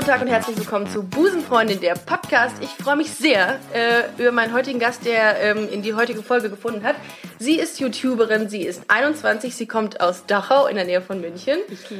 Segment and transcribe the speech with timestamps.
[0.00, 2.56] Guten Tag und herzlich willkommen zu Busenfreundin, der Podcast.
[2.62, 6.48] Ich freue mich sehr äh, über meinen heutigen Gast, der ähm, in die heutige Folge
[6.48, 6.96] gefunden hat.
[7.38, 11.58] Sie ist YouTuberin, sie ist 21, sie kommt aus Dachau in der Nähe von München.
[11.70, 11.98] Richtig.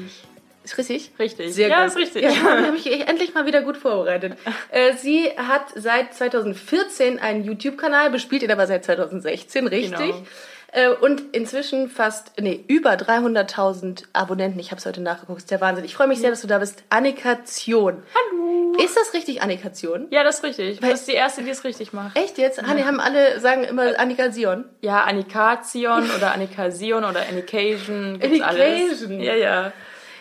[0.64, 1.12] Ist richtig?
[1.18, 1.52] Richtig.
[1.52, 1.88] Sehr ja, gut.
[1.88, 2.22] ist richtig.
[2.22, 2.30] Ja,
[2.66, 4.38] habe ich endlich mal wieder gut vorbereitet.
[4.70, 9.98] Äh, sie hat seit 2014 einen YouTube-Kanal, bespielt ihn aber seit 2016, richtig?
[9.98, 10.26] Genau.
[10.72, 14.60] Äh, und inzwischen fast, nee, über 300.000 Abonnenten.
[14.60, 15.84] Ich habe es heute nachgeguckt, ist der Wahnsinn.
[15.84, 16.84] Ich freue mich sehr, dass du da bist.
[16.90, 18.02] Annikation.
[18.14, 18.72] Hallo.
[18.82, 20.06] Ist das richtig Annikation?
[20.10, 20.80] Ja, das ist richtig.
[20.80, 22.16] Du bist die Erste, die es richtig macht.
[22.16, 22.62] Echt jetzt?
[22.62, 24.64] Hanni, haben alle, sagen immer Annikation.
[24.80, 28.20] Ja, Annikation oder Annikasion oder Annication.
[28.20, 28.62] Gibt's alles.
[28.62, 29.20] Annication.
[29.20, 29.72] Ja, ja.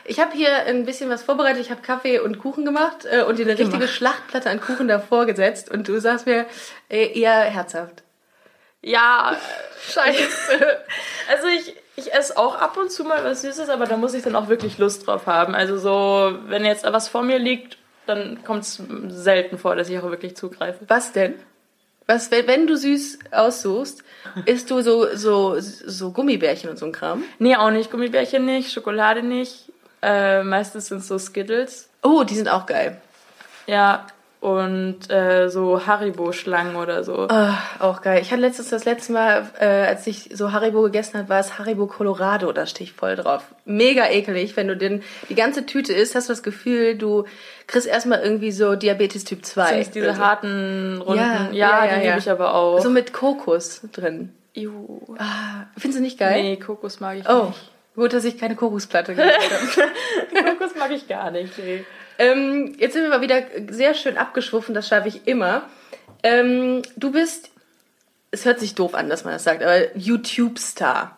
[0.05, 1.61] Ich habe hier ein bisschen was vorbereitet.
[1.61, 3.87] Ich habe Kaffee und Kuchen gemacht äh, und dir eine richtige.
[3.87, 5.69] Schlachtplatte an Kuchen davor gesetzt.
[5.69, 6.47] Und du sagst mir
[6.89, 8.01] äh, eher herzhaft.
[8.81, 9.35] Ja,
[9.89, 10.53] Scheiße.
[11.29, 14.23] also ich, ich esse auch ab und zu mal was Süßes, aber da muss ich
[14.23, 15.55] dann auch wirklich Lust drauf haben.
[15.55, 19.99] Also so, wenn jetzt was vor mir liegt, dann kommt es selten vor, dass ich
[19.99, 20.79] auch wirklich zugreife.
[20.87, 21.35] Was denn?
[22.07, 24.03] Was, wenn, du süß aussuchst,
[24.45, 27.23] isst du so, so, so Gummibärchen und so ein Kram?
[27.37, 27.91] Nee, auch nicht.
[27.91, 29.71] Gummibärchen nicht, Schokolade nicht.
[30.01, 31.89] Äh, meistens sind es so Skittles.
[32.01, 32.99] Oh, die sind auch geil.
[33.67, 34.07] Ja,
[34.41, 37.27] und äh, so Haribo-Schlangen oder so.
[37.29, 38.21] Ah, auch geil.
[38.21, 41.59] Ich hatte letztens das letzte Mal, äh, als ich so Haribo gegessen habe, war es
[41.59, 42.51] Haribo Colorado.
[42.53, 43.43] Da stehe ich voll drauf.
[43.65, 44.55] Mega ekelig.
[44.55, 47.25] Wenn du den, die ganze Tüte isst, hast du das Gefühl, du
[47.67, 49.83] kriegst erstmal irgendwie so Diabetes Typ 2.
[49.83, 51.19] Sind diese Also, harten, runden.
[51.21, 52.11] Ja, Ja, ja, ja, die ja.
[52.11, 52.79] liebe ich aber auch.
[52.79, 54.33] So mit Kokos drin.
[54.53, 55.15] Juhu.
[55.17, 56.41] Ah, findest du nicht geil?
[56.41, 57.59] Nee, Kokos mag ich Oh, nicht.
[57.95, 59.51] gut, dass ich keine Kokosplatte gekauft
[60.33, 60.45] habe.
[60.55, 61.57] Kokos mag ich gar nicht.
[61.57, 61.83] Nee.
[62.19, 65.63] Ähm, jetzt sind wir mal wieder sehr schön abgeschwuffen, das schaffe ich immer.
[66.21, 67.49] Ähm, du bist,
[68.31, 71.17] es hört sich doof an, dass man das sagt, aber YouTube-Star.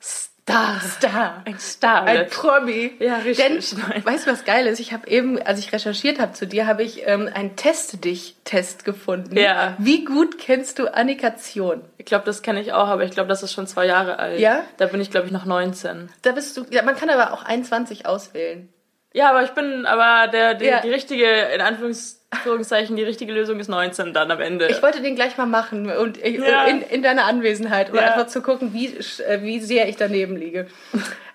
[0.00, 0.80] Star.
[0.80, 1.42] Star.
[1.44, 2.04] Ein Star.
[2.04, 2.92] Ein Promi.
[2.98, 3.70] Ja, richtig.
[3.70, 4.04] Denn, Nein.
[4.04, 4.80] weißt du, was geil ist?
[4.80, 9.36] Ich habe eben, als ich recherchiert habe zu dir, habe ich ähm, einen Teste-Dich-Test gefunden.
[9.36, 9.76] Ja.
[9.78, 11.82] Wie gut kennst du Annikation?
[11.98, 14.40] Ich glaube, das kenne ich auch, aber ich glaube, das ist schon zwei Jahre alt.
[14.40, 14.64] Ja?
[14.78, 16.08] Da bin ich, glaube ich, noch 19.
[16.22, 18.68] Da bist du, ja, man kann aber auch 21 auswählen.
[19.12, 20.80] Ja, aber ich bin, aber der, die, Ja.
[20.80, 24.68] die richtige, in Anführungszeichen, die richtige Lösung ist 19 dann am Ende.
[24.68, 26.64] Ich wollte den gleich mal machen und Ja.
[26.66, 28.02] in, in deiner Anwesenheit, um Ja.
[28.02, 30.68] einfach zu gucken, wie, äh, wie sehr ich daneben liege.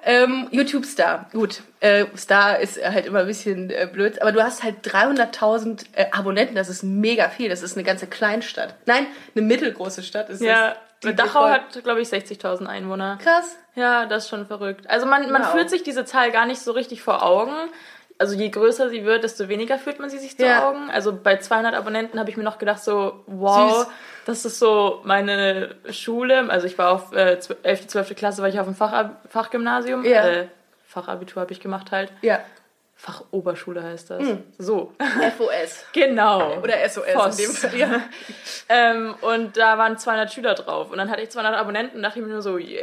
[0.07, 1.29] ähm, YouTube-Star.
[1.33, 5.85] Gut, äh, Star ist halt immer ein bisschen äh, blöd, aber du hast halt 300.000
[5.93, 8.75] äh, Abonnenten, das ist mega viel, das ist eine ganze Kleinstadt.
[8.85, 10.77] Nein, eine mittelgroße Stadt ist ja, das.
[11.03, 13.17] Die Dachau hat, glaube ich, 60.000 Einwohner.
[13.21, 13.57] Krass.
[13.75, 14.89] Ja, das ist schon verrückt.
[14.89, 15.51] Also man, man Wow.
[15.51, 17.53] führt sich diese Zahl gar nicht so richtig vor Augen.
[18.17, 20.69] Also je größer sie wird, desto weniger führt man sie sich vor Ja.
[20.69, 20.89] Augen.
[20.89, 23.87] Also bei 200 Abonnenten habe ich mir noch gedacht so, wow, Süß.
[24.25, 26.49] das ist so meine Schule.
[26.49, 28.15] Also ich war auf äh, 11., 12.
[28.15, 30.05] Klasse, war ich auf dem Fachab Fachgymnasium.
[30.05, 30.25] Ja.
[30.25, 30.47] Äh,
[30.87, 32.13] Fachabitur habe ich gemacht halt.
[32.21, 32.39] Ja.
[33.05, 34.19] Fachoberschule heißt das.
[34.23, 34.43] Hm.
[34.57, 34.93] So.
[35.37, 35.85] FOS.
[35.93, 36.57] genau.
[36.57, 37.39] Oder SOS Voss.
[37.39, 37.77] in dem Fall.
[37.77, 38.01] Ja.
[38.67, 40.89] Ähm, und da waren 200 Schüler drauf.
[40.89, 42.81] Und dann hatte ich 200 Abonnenten und dachte ich mir nur so, yeah.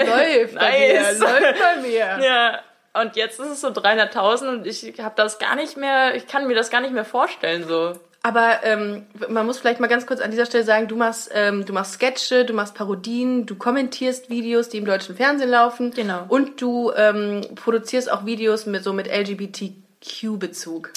[0.00, 1.20] Läuft bei Nice.
[1.20, 2.18] mir, läuft bei mir.
[2.20, 2.60] Ja,
[2.94, 6.48] und jetzt ist es so 300.000 und ich habe das gar nicht mehr, ich kann
[6.48, 7.92] mir das gar nicht mehr vorstellen so.
[8.22, 11.64] Aber ähm, man muss vielleicht mal ganz kurz an dieser Stelle sagen, du machst, ähm,
[11.64, 15.92] du machst Sketche, du machst Parodien, du kommentierst Videos, die im deutschen Fernsehen laufen.
[15.92, 16.26] Genau.
[16.28, 20.90] Und du ähm, produzierst auch Videos mit so mit LGBTQ-Bezug.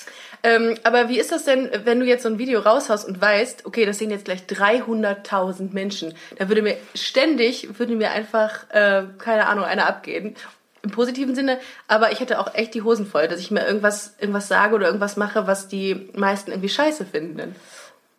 [0.45, 3.66] Ähm, aber wie ist das denn, wenn du jetzt so ein Video raushaust und weißt,
[3.66, 9.03] okay, das sehen jetzt gleich 300.000 Menschen, da würde mir ständig, würde mir einfach, äh,
[9.17, 10.35] keine Ahnung, einer abgehen.
[10.83, 14.16] Im positiven Sinne, aber ich hätte auch echt die Hosen voll, dass ich mir irgendwas,
[14.19, 17.55] irgendwas sage oder irgendwas mache, was die meisten irgendwie scheiße finden.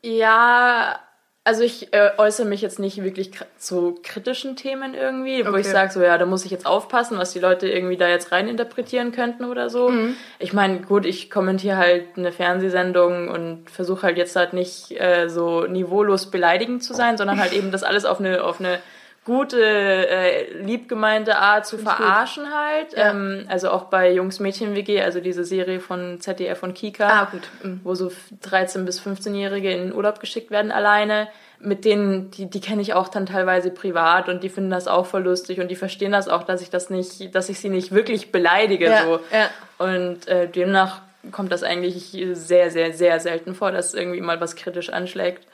[0.03, 0.99] Ja,
[1.47, 5.61] also ich äh, äußere mich jetzt nicht wirklich zu kritischen Themen irgendwie, wo Okay.
[5.61, 8.33] ich sage, so ja, da muss ich jetzt aufpassen, was die Leute irgendwie da jetzt
[8.33, 9.91] reininterpretieren könnten oder so.
[9.91, 10.17] Mhm.
[10.39, 15.29] Ich meine, gut, ich kommentiere halt eine Fernsehsendung und versuche halt jetzt halt nicht äh,
[15.29, 18.79] so niveaulos beleidigend zu sein, sondern halt eben das alles auf eine auf eine
[19.25, 21.93] gute, äh, liebgemeinte Art zu ich gut.
[21.95, 22.93] verarschen halt.
[22.97, 23.11] Ja.
[23.11, 27.43] Ähm, also auch bei Jungs-Mädchen-WG, also diese Serie von ZDF und Kika Ah, gut.
[27.63, 27.81] Mhm.
[27.85, 28.11] wo so
[28.45, 31.29] 13- bis 15-Jährige in den Urlaub geschickt werden alleine.
[31.61, 35.07] Mit denen, die, die kenne ich auch dann teilweise privat und die finden das auch
[35.07, 37.93] voll lustig und die verstehen das auch, dass ich das nicht, dass ich sie nicht
[37.93, 39.21] wirklich beleidige Ja, so.
[39.33, 39.49] ja.
[39.79, 41.01] Und äh, demnach
[41.33, 45.47] kommt das eigentlich sehr, sehr, sehr selten vor, dass irgendwie mal was kritisch anschlägt.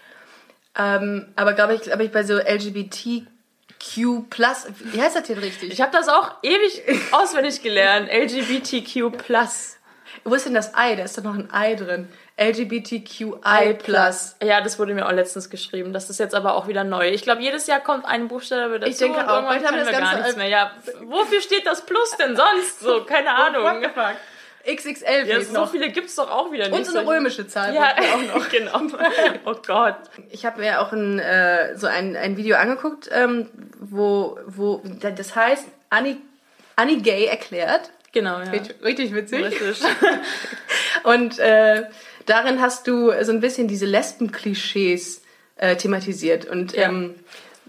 [0.76, 2.38] Ähm, aber glaube ich, glaube ich, bei so
[3.80, 4.24] Q+.
[4.92, 5.72] Wie heißt das denn richtig?
[5.72, 6.82] Ich habe das auch ewig
[7.12, 8.10] auswendig gelernt.
[8.10, 9.12] LGBTQ+.
[10.24, 10.96] Wo ist denn das I?
[10.96, 12.08] Da ist doch noch ein I drin.
[12.36, 13.78] LGBTQI+.
[14.42, 15.92] Ja, das wurde mir auch letztens geschrieben.
[15.92, 17.08] Das ist jetzt aber auch wieder neu.
[17.08, 18.90] Ich glaube, jedes Jahr kommt ein Buchstabe dazu.
[18.90, 19.42] Ich denke auch.
[19.42, 20.48] irgendwann haben wir gar nichts mehr.
[20.48, 20.72] Ja,
[21.04, 22.80] wofür steht das Plus denn sonst?
[22.80, 23.64] So, keine Ahnung.
[23.64, 24.16] What the fuck?
[24.66, 25.70] XXL Ja, so noch.
[25.70, 26.78] viele gibt's doch auch wieder nicht.
[26.78, 27.74] Und so eine römische Zahl.
[27.74, 28.48] Ja, auch noch.
[28.50, 28.80] genau.
[29.46, 29.96] Oh Gott.
[30.30, 33.48] Ich habe mir auch ein, äh, so ein, ein Video angeguckt, ähm,
[33.78, 36.16] wo, wo das heißt Annie,
[36.76, 37.90] Annie Gay erklärt.
[38.12, 38.50] Genau, ja.
[38.50, 39.44] Richtig, richtig witzig.
[39.44, 39.82] Richtig.
[41.04, 41.84] Und äh,
[42.26, 45.22] darin hast du so ein bisschen diese Lesben-Klischees
[45.56, 46.44] äh, thematisiert.
[46.44, 46.88] Und Ja.
[46.88, 47.14] ähm,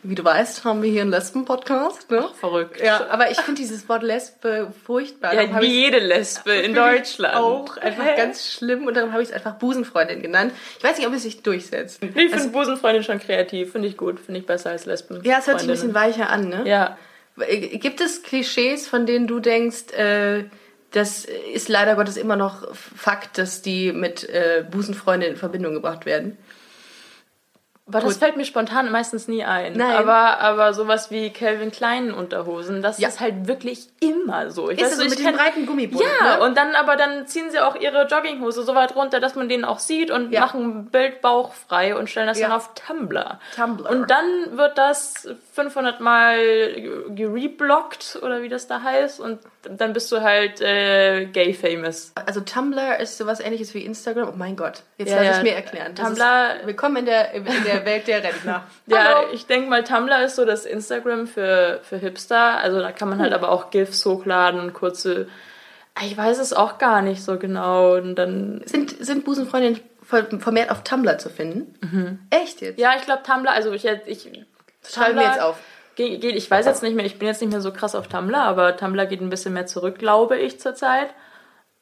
[0.03, 2.09] wie du weißt, haben wir hier einen Lesben-Podcast.
[2.09, 2.27] Ne?
[2.39, 2.81] Verrückt.
[2.81, 5.33] Ja, aber ich finde dieses Wort Lesbe furchtbar.
[5.33, 7.36] Ja, wie jede Lesbe in Deutschland.
[7.36, 8.18] Auch einfach Hä?
[8.18, 10.53] ganz schlimm und darum habe ich es einfach Busenfreundin genannt.
[10.77, 12.01] Ich weiß nicht, ob es sich durchsetzt.
[12.01, 13.74] Ich finde Busenfreundin schon kreativ.
[13.74, 14.19] Finde ich gut.
[14.19, 15.21] Finde ich besser als Lesben.
[15.24, 16.63] Ja, es hört sich ein bisschen weicher an, ne?
[16.65, 16.97] Ja.
[17.38, 20.45] Gibt es Klischees, von denen du denkst, äh,
[20.92, 26.06] das ist leider Gottes immer noch Fakt, dass die mit äh, Busenfreundin in Verbindung gebracht
[26.06, 26.38] werden?
[27.88, 28.19] Aber das Gut.
[28.19, 29.74] fällt mir spontan meistens nie ein.
[29.74, 29.95] Nein.
[29.98, 33.07] Aber, aber sowas wie Calvin Klein Unterhosen, das Ja.
[33.10, 34.69] ist halt wirklich immer so.
[34.69, 36.01] Ich Ist weiß so, mit kenn- breiten Gummibund?
[36.22, 36.44] Ja, ne?
[36.45, 39.66] und dann aber dann ziehen sie auch ihre Jogginghose so weit runter, dass man den
[39.66, 40.42] auch sieht und Ja.
[40.42, 42.48] machen Bild bauchfrei und stellen das Ja.
[42.48, 43.39] dann auf Tumblr.
[43.56, 43.89] Tumblr.
[43.89, 44.25] Und dann
[44.57, 46.38] wird das 500 Mal
[47.10, 52.13] gereblockt oder wie das da heißt und dann bist du halt äh, gay famous.
[52.25, 54.30] Also Tumblr ist sowas ähnliches wie Instagram.
[54.30, 55.94] Oh mein Gott, jetzt Ja, lass ich mir erklären.
[55.95, 58.63] Das Tumblr- Ist, willkommen in der, in der Welt der Rentner.
[58.88, 59.27] Ja, Hallo.
[59.33, 62.57] ich denke mal, Tumblr ist so das Instagram für, für Hipster.
[62.57, 65.27] Also da kann man halt aber auch GIFs hochladen und kurze.
[65.95, 67.95] Ah, Ich weiß es auch gar nicht so genau.
[67.95, 68.62] Und dann.
[68.65, 72.19] Sind, sind Busenfreundinnen ver- vermehrt auf Tumblr zu finden?
[72.29, 72.79] Echt jetzt?
[72.79, 74.45] Ja, ich glaube Tumblr, also ich, ich Schreiben
[75.18, 75.57] wir Tumblr jetzt auf.
[75.95, 78.07] Geht, geht, ich weiß jetzt nicht mehr, ich bin jetzt nicht mehr so krass auf
[78.07, 81.09] Tumblr, aber Tumblr geht ein bisschen mehr zurück, glaube ich, zurzeit.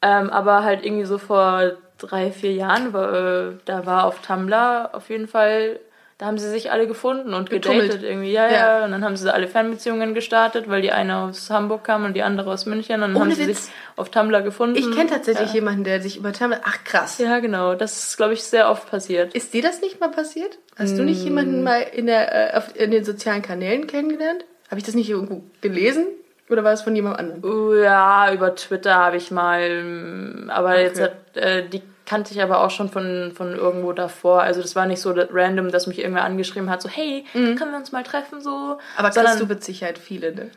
[0.02, 4.90] Ähm, aber halt irgendwie so vor drei, vier Jahren, war, äh, da war auf Tumblr
[4.92, 5.78] auf jeden Fall,
[6.18, 7.84] da haben sie sich alle gefunden und Getummelt.
[7.92, 8.32] gedatet irgendwie.
[8.32, 8.84] Ja, ja, Ja.
[8.84, 12.22] Und dann haben sie alle Fernbeziehungen gestartet, weil die eine aus Hamburg kam und die
[12.22, 12.96] andere aus München.
[12.96, 13.66] Und dann Ohne haben sie Witz.
[13.66, 14.76] sich auf Tumblr gefunden.
[14.76, 15.54] Ich kenne tatsächlich ja.
[15.54, 16.60] jemanden, der sich über Tumblr...
[16.62, 17.16] Ach, krass.
[17.18, 17.74] Ja, genau.
[17.74, 19.34] Das ist, glaube ich, sehr oft passiert.
[19.34, 20.58] Ist dir das nicht mal passiert?
[20.76, 21.06] Hast du Mm.
[21.06, 24.44] nicht jemanden mal in, der, äh, auf, in den sozialen Kanälen kennengelernt?
[24.70, 26.06] Habe ich das nicht irgendwo gelesen?
[26.50, 27.42] Oder war es von jemand anderem?
[27.44, 32.42] Uh, Ja, über Twitter habe ich mal, ähm, aber jetzt hat, äh, die kannte ich
[32.42, 34.42] aber auch schon von, von irgendwo davor.
[34.42, 37.76] Also das war nicht so random, dass mich irgendwer angeschrieben hat, so hey, können wir
[37.76, 38.50] uns mal treffen so.
[38.50, 38.80] Mhm.
[38.96, 40.50] Aber Sondern- kriegst du mit Sicherheit viele, ne?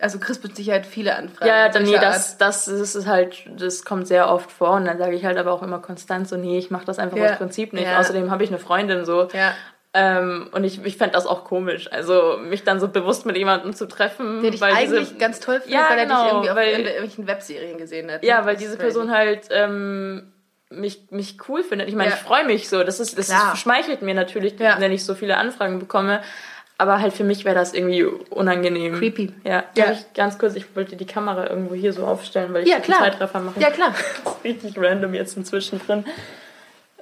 [0.00, 1.46] Also kriegst mit Sicherheit viele Anfragen.
[1.48, 5.14] ja, dann, nee, das, das, ist halt, das kommt sehr oft vor und dann sage
[5.14, 7.30] ich halt aber auch immer konstant so, nee, ich mache das einfach Ja.
[7.30, 7.84] aus Prinzip nicht.
[7.84, 8.00] Ja.
[8.00, 9.28] Außerdem habe ich eine Freundin so.
[9.32, 9.52] Ja.
[9.94, 13.72] Ähm, und ich, ich fände das auch komisch, also mich dann so bewusst mit jemandem
[13.72, 14.40] zu treffen.
[14.42, 16.56] Der dich weil eigentlich diese, ganz toll findet, Ja, weil er genau, dich irgendwie auf
[16.56, 18.22] weil- in irgendwelchen Webserien gesehen hat.
[18.22, 18.28] ne?
[18.28, 20.32] Ja, weil Das diese Person halt ähm,
[20.70, 21.88] mich, mich cool findet.
[21.88, 22.16] Ich meine, Ja.
[22.16, 22.82] ich freue mich so.
[22.84, 23.54] Das ist, das Klar.
[23.54, 24.76] ist, schmeichelt mir natürlich, Ja.
[24.78, 26.22] wenn ich so viele Anfragen bekomme.
[26.78, 28.94] Aber halt für mich wäre das irgendwie unangenehm.
[28.98, 29.34] Creepy.
[29.44, 29.92] Ja, Ja.
[29.92, 32.84] Ich ganz kurz, ich wollte die Kamera irgendwo hier so aufstellen, weil ich Ja, einen.
[32.84, 33.60] Zeitraffer mache.
[33.60, 33.94] Ja, klar.
[34.24, 36.06] Das ist richtig random jetzt inzwischen drin.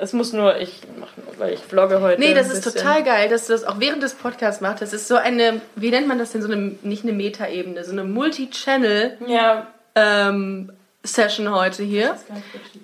[0.01, 2.21] Es muss nur, ich mache nur, weil ich vlogge heute.
[2.21, 4.81] Nee, das ist total geil, dass du das auch während des Podcasts machst.
[4.83, 7.93] Das ist so eine, wie nennt man das denn, so eine, nicht eine Meta-Ebene, so
[7.93, 12.19] eine Multi-Channel Ja, ähm, Session heute hier.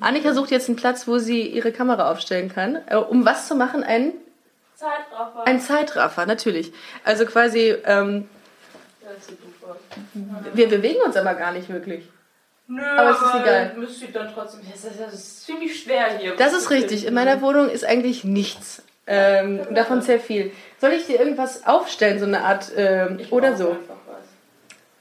[0.00, 2.78] Annika sucht jetzt einen Platz, wo sie ihre Kamera aufstellen kann.
[2.86, 3.82] Äh, um was zu machen?
[3.82, 4.12] Ein,
[4.76, 5.46] Zeitraffer.
[5.46, 6.72] ein Zeitraffer, natürlich.
[7.04, 8.28] Also quasi, ähm,
[10.52, 12.08] wir bewegen uns aber gar nicht wirklich.
[12.66, 13.74] Nö, Aber es ist egal.
[13.76, 14.60] Müsste dann trotzdem.
[14.70, 16.34] Das ist, das ist ziemlich schwer hier.
[16.36, 17.06] Das ist richtig.
[17.06, 18.82] In meiner Wohnung ist eigentlich nichts.
[19.06, 20.50] Ähm, davon sehr viel.
[20.80, 23.76] Soll ich dir irgendwas aufstellen, so eine Art, ähm, oder so?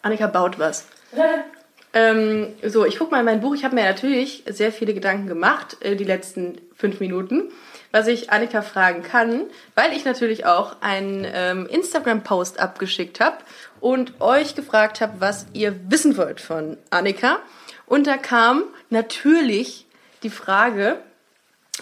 [0.01, 0.85] Annika baut was.
[1.93, 3.53] Ähm, so, ich guck mal in mein Buch.
[3.53, 7.51] Ich habe mir natürlich sehr viele Gedanken gemacht, äh, die letzten fünf Minuten,
[7.91, 9.43] was ich Annika fragen kann,
[9.75, 13.37] weil ich natürlich auch einen ähm, Instagram-Post abgeschickt habe
[13.79, 17.39] und euch gefragt habe, was ihr wissen wollt von Annika.
[17.85, 19.85] Und da kam natürlich
[20.23, 20.97] die Frage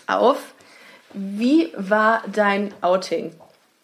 [0.07, 0.53] auf,
[1.13, 3.33] wie war dein Outing?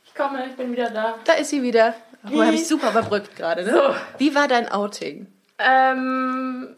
[0.05, 1.15] Ich komme, ich bin wieder da.
[1.23, 1.93] Da ist sie wieder.
[2.25, 2.41] Oh, Wie?
[2.41, 3.63] habe ich super überbrückt gerade.
[3.63, 3.71] Ne?
[3.71, 3.95] So.
[4.17, 5.27] Wie war dein Outing?
[5.59, 6.75] Ähm,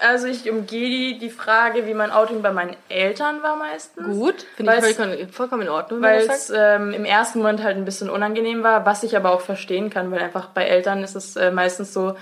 [0.00, 4.06] also ich umgehe die, die Frage, wie mein Outing bei meinen Eltern war meistens.
[4.06, 7.84] Gut, finde ich vollkommen, vollkommen in Ordnung, Weil es ähm, im ersten Moment halt ein
[7.84, 11.36] bisschen unangenehm war, was ich aber auch verstehen kann, weil einfach bei Eltern ist es
[11.36, 12.16] äh, meistens so,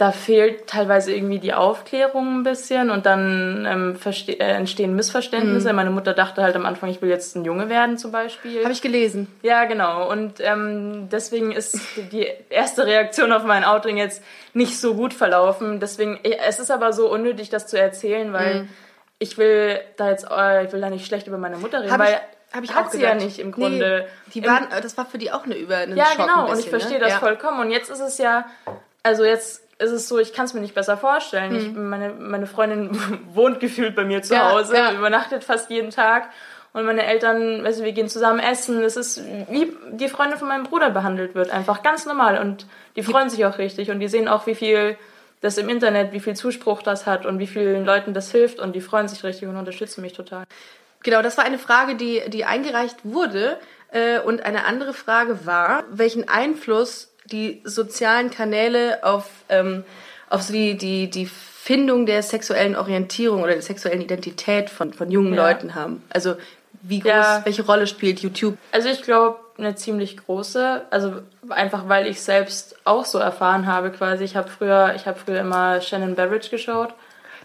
[0.00, 5.68] da fehlt teilweise irgendwie die Aufklärung ein bisschen und dann ähm, äh, entstehen Missverständnisse.
[5.68, 5.76] Mhm.
[5.76, 8.62] Meine Mutter dachte halt am Anfang, ich will jetzt ein Junge werden zum Beispiel.
[8.62, 9.26] Habe ich gelesen.
[9.42, 10.10] Ja, genau.
[10.10, 11.78] Und ähm, deswegen ist
[12.12, 14.22] die erste Reaktion auf mein Outing jetzt
[14.52, 15.80] nicht so gut verlaufen.
[15.80, 18.68] Deswegen, äh, es ist aber so unnötig, das zu erzählen, weil Mhm.
[19.18, 22.00] ich will da jetzt, äh, ich will da nicht schlecht über meine Mutter reden, Hab
[22.00, 23.24] weil ich, hab ich hat auch sie ja gedacht.
[23.26, 24.06] nicht im Grunde.
[24.26, 26.44] Nee, die Im- waren, das war für die auch eine über einen ja, Schock genau.
[26.46, 27.04] ein und ich bisschen, verstehe ne?
[27.04, 27.18] das ja.
[27.20, 27.60] vollkommen.
[27.60, 28.46] Und jetzt ist es ja,
[29.02, 31.54] also jetzt ist es so, ich kann es mir nicht besser vorstellen.
[31.56, 31.88] Ich, Mhm.
[31.88, 32.90] meine, meine Freundin
[33.34, 34.92] wohnt gefühlt bei mir zu Ja, Hause, ja.
[34.92, 36.28] übernachtet fast jeden Tag.
[36.72, 38.82] Und meine Eltern, weißt du, wir gehen zusammen essen.
[38.82, 41.50] Es ist wie die Freundin von meinem Bruder behandelt wird.
[41.50, 42.38] Einfach ganz normal.
[42.38, 43.90] Und die freuen sich auch richtig.
[43.90, 44.96] Und die sehen auch, wie viel
[45.40, 48.60] das im Internet, wie viel Zuspruch das hat und wie vielen Leuten das hilft.
[48.60, 50.44] Und die freuen sich richtig und unterstützen mich total.
[51.02, 53.58] Genau, das war eine Frage, die, die eingereicht wurde.
[53.90, 59.84] Äh, und eine andere Frage war, welchen Einfluss die sozialen Kanäle auf, ähm,
[60.28, 65.10] auf so die, die, die Findung der sexuellen Orientierung oder der sexuellen Identität von, von
[65.10, 65.48] jungen Ja.
[65.48, 66.02] Leuten haben.
[66.10, 66.36] Also
[66.82, 67.40] wie groß, Ja.
[67.44, 68.56] welche Rolle spielt YouTube?
[68.72, 70.86] Also ich glaube, eine ziemlich große.
[70.90, 71.20] Also
[71.50, 74.24] einfach, weil ich selbst auch so erfahren habe quasi.
[74.24, 76.94] Ich habe früher, ich habe früher immer Shannon Barrage geschaut.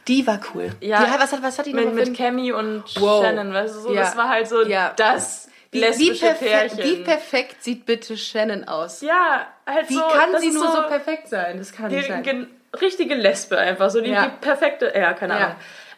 [0.08, 0.70] Die war cool.
[0.82, 1.04] Ja.
[1.04, 3.24] Die, was, hat, was hat die Mit, mit Cammy und Wow.
[3.24, 4.02] Shannon, weißt du, so, Ja.
[4.02, 4.94] das war halt so Ja.
[4.96, 6.84] das wie, wie, lesbische perfekt, Pärchen.
[6.84, 9.02] wie perfekt sieht bitte Shannon aus?
[9.02, 10.02] ja, halt Wie so.
[10.02, 11.58] kann das sie nur so, perfekt sein?
[11.58, 12.48] Das kann die, nicht sein.
[12.80, 14.26] richtige Lesbe einfach, so die, Ja.
[14.28, 15.40] die perfekte, ja, keine Ja.
[15.46, 15.56] Ahnung.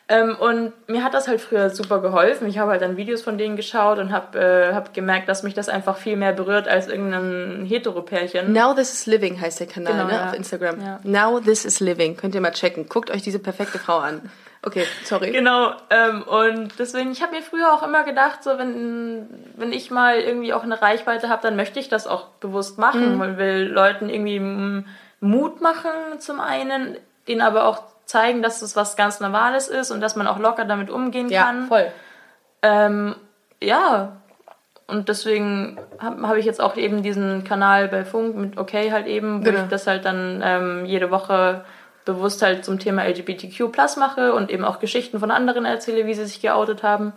[0.10, 2.48] Ähm, und mir hat das halt früher super geholfen.
[2.48, 5.54] Ich habe halt dann Videos von denen geschaut und habe äh, hab gemerkt, dass mich
[5.54, 8.54] das einfach viel mehr berührt als irgendein Heteropärchen.
[8.54, 10.26] Now This Is Living heißt der Kanal, Genau, ne, ja.
[10.28, 10.82] auf Instagram.
[10.82, 11.00] Ja.
[11.04, 12.16] Now This Is Living.
[12.16, 12.88] Könnt ihr mal checken.
[12.88, 14.22] Guckt euch diese perfekte Frau an.
[14.64, 15.32] Okay, sorry.
[15.32, 19.92] Genau, ähm, und deswegen, ich habe mir früher auch immer gedacht, so wenn, wenn ich
[19.92, 23.68] mal irgendwie auch eine Reichweite habe, dann möchte ich das auch bewusst machen, weil will
[23.72, 24.84] Leuten irgendwie
[25.20, 26.98] Mut machen zum einen,
[27.28, 30.66] denen aber auch zeigen, dass es was ganz Normales ist und dass man auch locker
[30.66, 31.68] damit umgehen Ja, kann.
[31.68, 31.92] voll.
[32.64, 33.16] Ähm,
[33.62, 34.18] ja,
[34.88, 39.06] und deswegen habe hab ich jetzt auch eben diesen Kanal bei Funk mit Okay halt
[39.08, 39.64] eben, wo Genau.
[39.64, 41.66] ich das halt dann ähm, jede Woche
[42.06, 46.14] bewusst halt zum Thema LGBTQ Plus mache und eben auch Geschichten von anderen erzähle, wie
[46.14, 47.12] sie sich geoutet haben.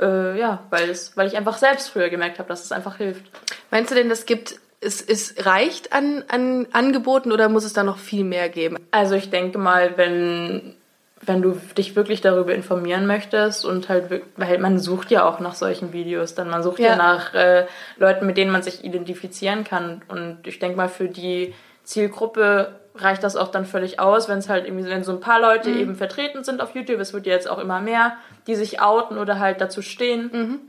[0.00, 3.24] Äh, ja, weil, es, weil ich einfach selbst früher gemerkt habe, dass es einfach hilft.
[3.70, 7.82] Meinst du denn, das gibt, es, es reicht an, an Angeboten oder muss es da
[7.84, 8.78] noch viel mehr geben?
[8.90, 10.74] Also ich denke mal, wenn,
[11.20, 15.54] wenn du dich wirklich darüber informieren möchtest und halt, weil man sucht ja auch nach
[15.54, 16.96] solchen Videos, dann man sucht ja, Ja.
[16.96, 17.66] nach äh,
[17.98, 20.00] Leuten, mit denen man sich identifizieren kann.
[20.08, 24.48] Und ich denke mal, für die Zielgruppe reicht das auch dann völlig aus, wenn es
[24.48, 27.34] halt irgendwie, wenn so ein paar Leute eben vertreten sind auf YouTube, es wird ja
[27.34, 30.60] jetzt auch immer mehr, die sich outen oder halt dazu stehen.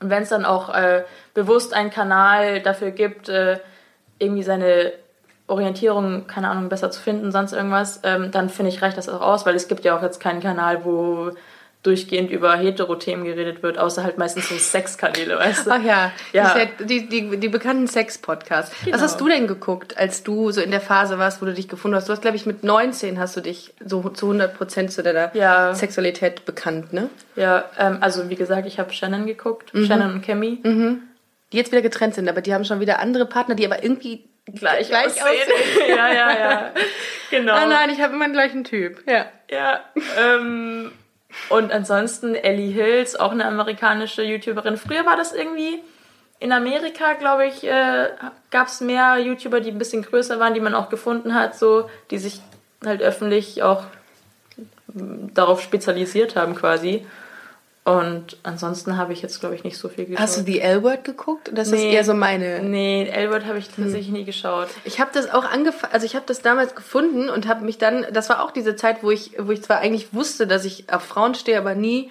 [0.00, 3.58] Und wenn es dann auch äh, bewusst einen Kanal dafür gibt, äh,
[4.18, 4.92] irgendwie seine
[5.46, 9.22] Orientierung, keine Ahnung, besser zu finden, sonst irgendwas, ähm, dann finde ich, reicht das auch
[9.22, 11.30] aus, weil es gibt ja auch jetzt keinen Kanal, wo
[11.88, 15.70] durchgehend über Hetero-Themen geredet wird, außer halt meistens so Sexkanäle, weißt du?
[15.70, 16.54] Ach ja, Ja.
[16.80, 18.72] Die, die, die, bekannten Sex-Podcasts.
[18.80, 18.98] Was Genau.
[19.00, 21.96] hast du denn geguckt, als du so in der Phase warst, wo du dich gefunden
[21.96, 22.08] hast?
[22.08, 25.74] Du hast, glaube ich, mit 19 hast du dich so zu 100% zu deiner Ja.
[25.74, 27.08] Sexualität bekannt, ne?
[27.34, 30.60] Ja, ähm, also wie gesagt, ich habe Shannon geguckt, Shannon und Cammy.
[31.52, 34.24] Die jetzt wieder getrennt sind, aber die haben schon wieder andere Partner, die aber irgendwie
[34.54, 35.22] Gleich, gleich aussehen.
[35.24, 35.88] aussehen.
[35.96, 36.70] ja, ja, ja.
[37.30, 37.52] Genau.
[37.52, 39.02] Ah nein, ich habe immer den gleichen Typ.
[39.06, 39.26] Ja.
[39.50, 39.80] Ja,
[40.18, 40.90] ähm,
[41.48, 44.76] und ansonsten Ellie Hills, auch eine amerikanische YouTuberin.
[44.76, 45.82] Früher war das irgendwie
[46.40, 48.08] in Amerika, glaube ich, äh,
[48.50, 51.90] gab es mehr YouTuber, die ein bisschen größer waren, die man auch gefunden hat, so,
[52.10, 52.40] die sich
[52.84, 53.84] halt öffentlich auch
[54.94, 57.04] m, darauf spezialisiert haben quasi.
[57.88, 60.20] Und ansonsten habe ich jetzt, glaube ich, nicht so viel geschaut.
[60.20, 61.50] Hast du The L-Word geguckt?
[61.52, 61.94] Das ist Nee.
[61.94, 62.60] eher so meine.
[62.62, 64.68] Nee, Elbert habe ich tatsächlich nie geschaut.
[64.84, 68.06] Ich habe das auch angefangen, also ich habe das damals gefunden und habe mich dann,
[68.12, 71.02] das war auch diese Zeit, wo ich, wo ich zwar eigentlich wusste, dass ich auf
[71.02, 72.10] Frauen stehe, aber nie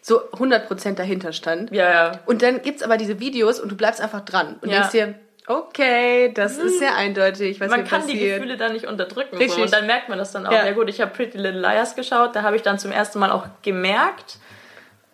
[0.00, 1.70] so 100% dahinter stand.
[1.72, 2.12] Ja, ja.
[2.24, 4.76] Und dann gibt's aber diese Videos und du bleibst einfach dran und Ja.
[4.78, 5.14] denkst dir,
[5.46, 8.36] okay, das ist sehr eindeutig, was man kann die passiert.
[8.38, 9.36] Gefühle dann nicht unterdrücken.
[9.36, 9.56] Richtig.
[9.56, 9.62] So.
[9.62, 10.52] Und dann merkt man das dann auch.
[10.52, 10.64] Ja.
[10.64, 12.34] Ja, gut, ich habe Pretty Little Liars geschaut.
[12.34, 14.38] Da habe ich dann zum ersten Mal auch gemerkt,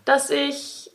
[0.07, 0.91] dass ich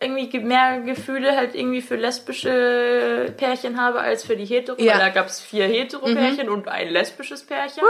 [0.00, 4.76] irgendwie ge- mehr Gefühle halt irgendwie für lesbische Pärchen habe als für die hetero.
[4.80, 4.94] Ja.
[4.94, 4.98] Mhm.
[4.98, 7.84] Weil da gab es vier hetero Pärchen und ein lesbisches Pärchen.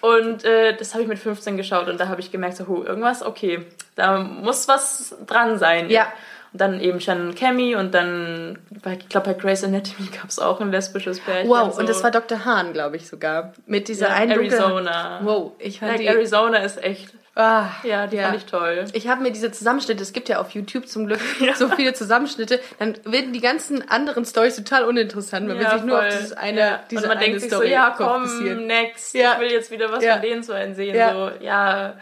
[0.00, 2.84] Und äh, das habe ich mit 15 geschaut und da habe ich gemerkt, so, huh,
[2.84, 5.90] irgendwas, okay, da muss was dran sein.
[5.90, 6.10] Ja.
[6.52, 10.60] Und dann eben Shannon Cammy und dann, ich glaube, bei Grey's Anatomy gab es auch
[10.62, 11.50] ein lesbisches Pärchen.
[11.50, 11.80] Wow, so.
[11.80, 12.44] und das war Dr.
[12.46, 13.52] Hahn, glaube ich sogar.
[13.66, 15.20] Mit dieser Ja, einen Arizona.
[15.24, 18.24] Wow, ich fand Like die, Arizona ist echt Ah, Ja, die Ja.
[18.24, 18.84] fand ich toll.
[18.94, 21.20] Ich habe mir diese Zusammenschnitte, es gibt ja auf YouTube zum Glück
[21.54, 26.02] so viele Zusammenschnitte, dann werden die ganzen anderen Stories total uninteressant, man sich nur auf
[26.04, 26.10] voll.
[26.18, 26.80] dieses eine, ja.
[26.90, 29.34] diese Und man denkt sich so, Story ja komm, next, Ja.
[29.34, 30.14] ich will jetzt wieder was Ja.
[30.14, 30.96] von denen zu einsehen.
[30.96, 31.12] Ja.
[31.12, 31.94] So, ja,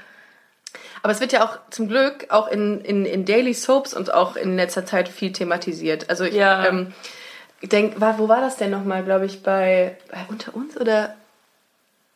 [1.03, 4.37] Aber es wird ja auch zum Glück auch in, in, in Daily Soaps und auch
[4.37, 6.09] in letzter Zeit viel thematisiert.
[6.09, 6.67] Also ich Ja.
[6.67, 6.95] ähm,
[7.63, 11.15] denk, war, wo war das denn nochmal, glaube ich, bei, bei Unter uns oder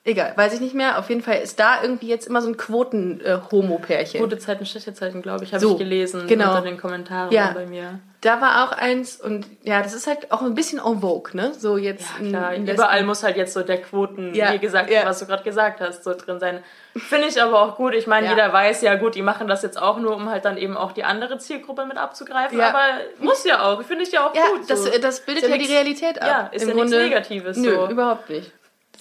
[0.05, 0.99] egal, weiß ich nicht mehr.
[0.99, 4.21] Auf jeden Fall ist da irgendwie jetzt immer so ein Quoten-Homo-Pärchen.
[4.21, 6.51] gute Zeiten, schlechte Zeiten, glaube ich, habe So, ich gelesen genau.
[6.51, 7.53] unter den Kommentaren Ja.
[7.53, 8.01] bei mir.
[8.23, 11.55] Da war auch eins und ja, das ist halt auch ein bisschen en vogue, ne?
[11.55, 14.59] So jetzt Ja, klar, in, in überall muss halt jetzt so der Quoten, Ja, wie
[14.59, 15.07] gesagt, ja.
[15.07, 16.63] was du gerade gesagt hast, so drin sein.
[16.95, 17.95] Finde ich aber auch gut.
[17.95, 18.33] Ich meine, Ja.
[18.33, 20.93] jeder weiß ja gut, die machen das jetzt auch nur, um halt dann eben auch
[20.93, 22.61] die andere Zielgruppe mit abzugreifen.
[22.61, 22.83] Aber
[23.21, 23.83] muss ja auch.
[23.85, 24.69] Finde ich ja auch gut.
[24.69, 24.91] das, so.
[25.01, 26.29] das bildet ja, die Realität ab.
[26.29, 27.89] ja, ist ja nichts Negatives, Nö, so.
[27.89, 28.53] überhaupt nicht.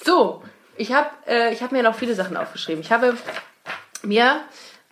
[0.01, 0.41] So,
[0.79, 2.81] ich habe äh, ich hab mir noch viele Sachen aufgeschrieben.
[2.81, 3.15] Ich habe
[4.01, 4.39] mir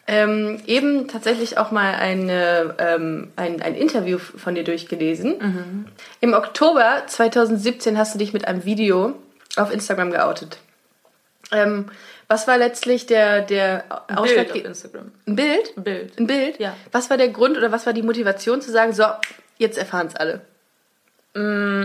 [0.05, 5.37] ähm, eben tatsächlich auch mal eine, ähm, ein, ein Interview von dir durchgelesen.
[5.39, 5.85] Mhm.
[6.19, 9.15] Im Oktober 2017 hast du dich mit einem Video
[9.55, 10.57] auf Instagram geoutet.
[11.51, 11.89] Ähm,
[12.27, 14.55] was war letztlich der, der Bild auf Ausschlag?
[14.55, 15.11] Instagram.
[15.25, 15.77] Ein Bild?
[15.77, 16.19] Ein Bild.
[16.19, 16.59] Ein Bild?
[16.59, 16.75] Ja.
[16.91, 19.05] Was war der Grund oder was war die Motivation zu sagen, so,
[19.57, 20.41] jetzt erfahren es alle?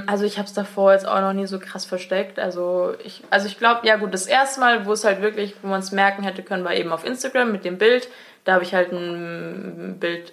[0.06, 2.38] Also ich habe es davor jetzt auch noch nie so krass versteckt.
[2.38, 5.68] Also ich, also ich glaube, ja gut, das erste Mal, wo es halt wirklich, wo
[5.68, 8.08] man es merken hätte können, war eben auf Instagram mit dem Bild.
[8.44, 10.32] Da habe ich halt ein Bild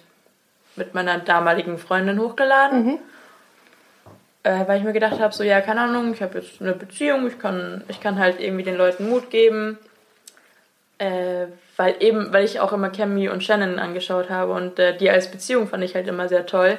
[0.76, 2.98] mit meiner damaligen Freundin hochgeladen.
[4.42, 7.26] Äh, weil ich mir gedacht habe, so ja, keine Ahnung, ich habe jetzt eine Beziehung,
[7.26, 9.76] ich kann, ich kann halt irgendwie den Leuten Mut geben.
[10.96, 11.46] Äh,
[11.76, 15.30] weil eben, weil ich auch immer Cammy und Shannon angeschaut habe und äh, die als
[15.30, 16.78] Beziehung fand ich halt immer sehr toll.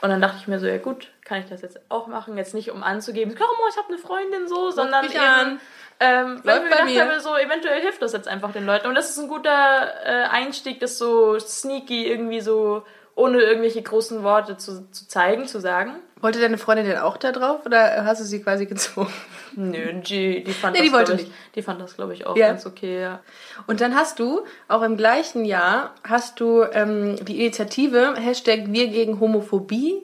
[0.00, 2.38] Und dann dachte ich mir so, ja gut, kann ich das jetzt auch machen?
[2.38, 5.60] Jetzt nicht um anzugeben, komm, ich habe eine Freundin so, sondern eben, an.
[5.98, 7.00] ähm, weil ich mir gedacht mir.
[7.04, 8.86] habe, so eventuell hilft das jetzt einfach den Leuten.
[8.86, 12.84] Und das ist ein guter äh, Einstieg, das so sneaky irgendwie so
[13.16, 15.96] ohne irgendwelche großen Worte zu, zu zeigen, zu sagen.
[16.20, 19.12] Wollte deine Freundin denn auch da drauf oder hast du sie quasi gezwungen?
[19.54, 21.38] Nö, die, die fand Nee, die das, wollte glaub ich, nicht.
[21.54, 22.48] die fand das, glaube ich, auch Ja.
[22.48, 23.20] ganz okay, ja.
[23.66, 28.88] Und dann hast du, auch im gleichen Jahr, hast du ähm, die Initiative Hashtag Wir
[28.88, 30.02] gegen Homophobie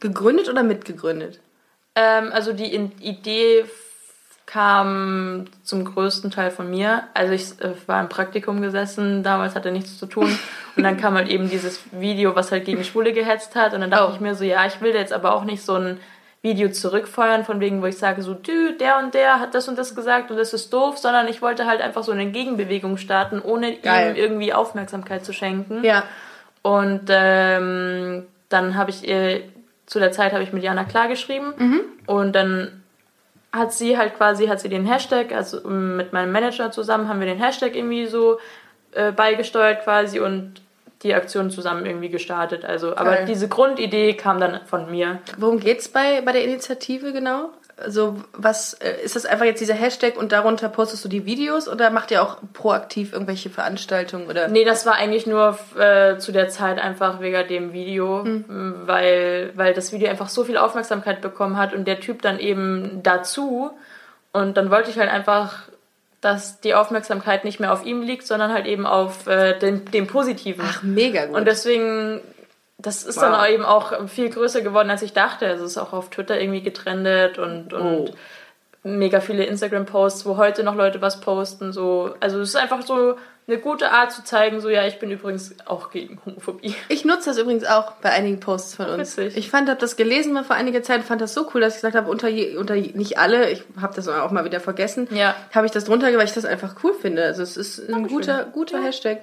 [0.00, 1.40] gegründet oder mitgegründet?
[1.94, 3.64] Ähm, also die Idee
[4.46, 7.04] kam zum größten Teil von mir.
[7.14, 10.38] Also ich äh, war im Praktikum gesessen, damals hatte nichts zu tun.
[10.76, 13.74] Und dann kam halt eben dieses Video, was halt gegen Schwule gehetzt hat.
[13.74, 14.14] Und dann dachte Oh.
[14.14, 15.98] ich mir so, ja, ich will jetzt aber auch nicht so ein
[16.42, 19.78] Video zurückfeuern, von wegen, wo ich sage, so, du, der und der hat das und
[19.78, 23.40] das gesagt und das ist doof, sondern ich wollte halt einfach so eine Gegenbewegung starten,
[23.40, 24.10] ohne Geil.
[24.10, 25.82] ihm irgendwie Aufmerksamkeit zu schenken.
[25.82, 26.02] Ja.
[26.60, 29.40] Und ähm, dann habe ich ihr,
[29.86, 31.54] zu der Zeit habe ich mit Jana klar geschrieben
[32.06, 32.82] und dann
[33.54, 37.20] hat sie halt quasi, hat sie den Hashtag, also ähm, mit meinem Manager zusammen haben
[37.20, 38.38] wir den Hashtag irgendwie so
[38.92, 40.60] äh, beigesteuert quasi und
[41.02, 42.64] die Aktion zusammen irgendwie gestartet.
[42.64, 43.26] Also, aber Geil.
[43.26, 45.20] diese Grundidee kam dann von mir.
[45.38, 47.50] Worum geht's bei, bei der Initiative genau?
[47.76, 51.68] Also was äh, ist das einfach jetzt dieser Hashtag und darunter postest du die Videos
[51.68, 54.46] oder macht ihr auch proaktiv irgendwelche Veranstaltungen oder?
[54.46, 59.50] Nee, das war eigentlich nur äh, zu der Zeit einfach wegen dem Video, m, weil,
[59.56, 63.72] weil das Video einfach so viel Aufmerksamkeit bekommen hat und der Typ dann eben dazu.
[64.32, 65.64] Und dann wollte ich halt einfach,
[66.20, 70.06] dass die Aufmerksamkeit nicht mehr auf ihm liegt, sondern halt eben auf äh, den, dem
[70.06, 70.64] Positiven.
[70.66, 71.36] Ach, mega gut.
[71.36, 72.20] Und deswegen,
[72.84, 73.22] das ist Wow.
[73.24, 75.46] dann auch eben auch viel größer geworden, als ich dachte.
[75.46, 78.14] Also es ist auch auf Twitter irgendwie getrennt und, und Oh.
[78.82, 81.72] mega viele Instagram-Posts, wo heute noch Leute was posten.
[81.72, 82.14] So.
[82.20, 83.16] Also es ist einfach so
[83.46, 86.74] eine gute Art zu zeigen, so ja, ich bin übrigens auch gegen Homophobie.
[86.88, 89.16] Ich nutze das übrigens auch bei einigen Posts von uns.
[89.18, 89.36] Witzig.
[89.36, 91.80] Ich fand, habe das gelesen mal vor einiger Zeit, fand das so cool, dass ich
[91.82, 95.08] gesagt habe, unter, je, unter je, nicht alle, ich habe das auch mal wieder vergessen,
[95.10, 95.34] Ja.
[95.54, 97.22] habe ich das drunter, weil ich das einfach cool finde.
[97.24, 99.20] Also es ist ein guter, guter Hashtag.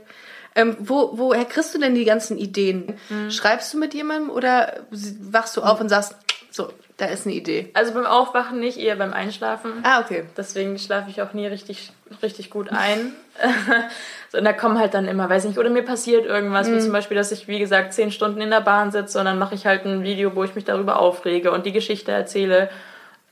[0.56, 2.98] Ähm, wo, woher kriegst du denn die ganzen Ideen?
[3.10, 3.32] Mhm.
[3.32, 4.74] Schreibst du mit jemandem oder
[5.22, 6.16] wachst du auf und sagst,
[6.50, 7.70] so, da ist eine Idee?
[7.74, 9.72] Also beim Aufwachen nicht, eher beim Einschlafen.
[9.84, 10.26] Ah, okay.
[10.36, 13.14] Deswegen schlafe ich auch nie richtig, richtig gut ein.
[14.32, 16.76] so, und da kommen halt dann immer, weiß nicht, oder mir passiert irgendwas, Mhm.
[16.76, 19.40] wie zum Beispiel, dass ich, wie gesagt, zehn Stunden in der Bahn sitze und dann
[19.40, 22.70] mache ich halt ein Video, wo ich mich darüber aufrege und die Geschichte erzähle.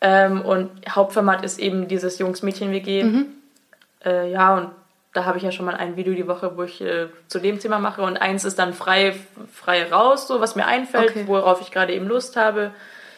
[0.01, 3.03] Ähm, und Hauptformat ist eben dieses Jungs-Mädchen-WG.
[3.03, 3.25] Mhm.
[4.05, 4.69] Äh, ja, und
[5.13, 7.59] da habe ich ja schon mal ein Video die Woche, wo ich äh, zu dem
[7.59, 9.15] Thema mache und eins ist dann frei,
[9.51, 11.23] frei raus, so was mir einfällt, Okay.
[11.27, 12.71] worauf ich gerade eben Lust habe.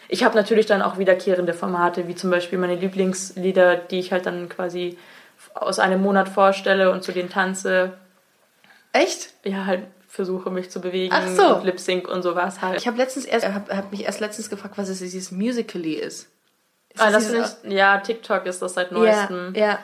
[0.08, 4.26] Ich habe natürlich dann auch wiederkehrende Formate, wie zum Beispiel meine Lieblingslieder, die ich halt
[4.26, 4.98] dann quasi
[5.54, 7.94] aus einem Monat vorstelle und zu denen tanze.
[8.94, 9.34] Echt?
[9.44, 11.56] Ja, halt versuche mich zu bewegen Ach so.
[11.56, 12.78] und Lip Sync und sowas halt.
[12.80, 16.28] Ich habe letztens erst, hab, hab mich erst letztens gefragt, was es dieses Musically ist.
[16.94, 19.54] ist ah, das dieses- nicht, ja, TikTok ist das seit ja, neuestem.
[19.56, 19.80] ja.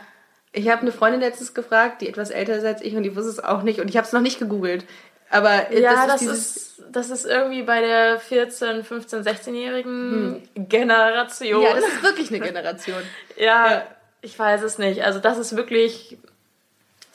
[0.54, 3.30] Ich habe eine Freundin letztens gefragt, die etwas älter ist als ich und die wusste
[3.30, 4.86] es auch nicht und ich habe es noch nicht gegoogelt.
[5.30, 6.92] Aber äh, Ja, das, das, ist ist, dieses.
[6.92, 11.62] das ist irgendwie bei der 14-, 15-, 16-jährigen Generation.
[11.62, 13.02] ja, das ist wirklich eine Generation.
[13.38, 13.84] Ja, Ja.
[14.22, 15.04] ich weiß es nicht.
[15.04, 16.18] Also das ist wirklich,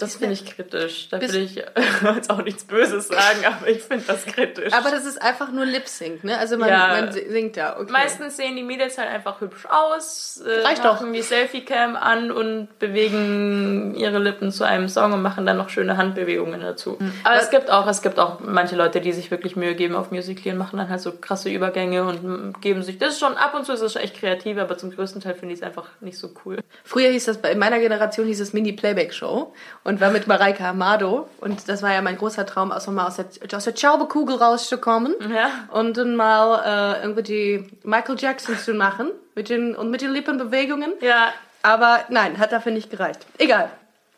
[0.03, 1.09] das finde ich kritisch.
[1.11, 1.55] Da will ich
[2.17, 4.73] jetzt auch nichts Böses sagen, aber ich finde das kritisch.
[4.73, 6.37] Aber das ist einfach nur Lip Sync, ne?
[6.39, 6.89] Also man, Ja.
[6.89, 7.79] man singt da.
[7.79, 7.91] Okay.
[7.93, 11.03] Meistens sehen die Mädels halt einfach hübsch aus, äh, Reicht doch.
[11.13, 15.97] die Selfie-Cam an und bewegen ihre Lippen zu einem Song und machen dann noch schöne
[15.97, 16.99] Handbewegungen dazu.
[17.25, 20.11] Aber es gibt auch, es gibt auch manche Leute, die sich wirklich Mühe geben auf
[20.11, 23.55] Musical.ly und machen dann halt so krasse Übergänge und geben sich, das ist schon, ab
[23.55, 25.87] und zu ist es schon echt kreativ, aber zum größten Teil finde ich es einfach
[26.01, 26.59] nicht so cool.
[26.85, 29.53] Früher hieß das, bei- in meiner Generation hieß es Mini-Playback-Show
[29.85, 31.29] und war mit Mareike Amado.
[31.41, 33.27] Und das war ja mein großer Traum, aus, mal aus der,
[33.57, 35.51] aus der Schaubekugel rauszukommen Ja.
[35.73, 40.13] und dann mal äh, irgendwie die Michael Jackson zu machen mit den, und mit den
[40.13, 40.93] Lippenbewegungen.
[41.01, 43.21] Ja, Aber nein, hat dafür nicht gereicht.
[43.39, 43.71] Egal.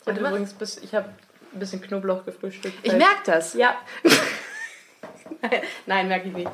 [0.02, 0.28] ich habe mal.
[0.30, 1.08] übrigens bis, ich habe
[1.52, 2.74] ein bisschen Knoblauch gefrühstückt.
[2.82, 3.54] Ich merke das.
[3.54, 3.74] Ja.
[5.87, 6.50] Nein, merke ich nicht.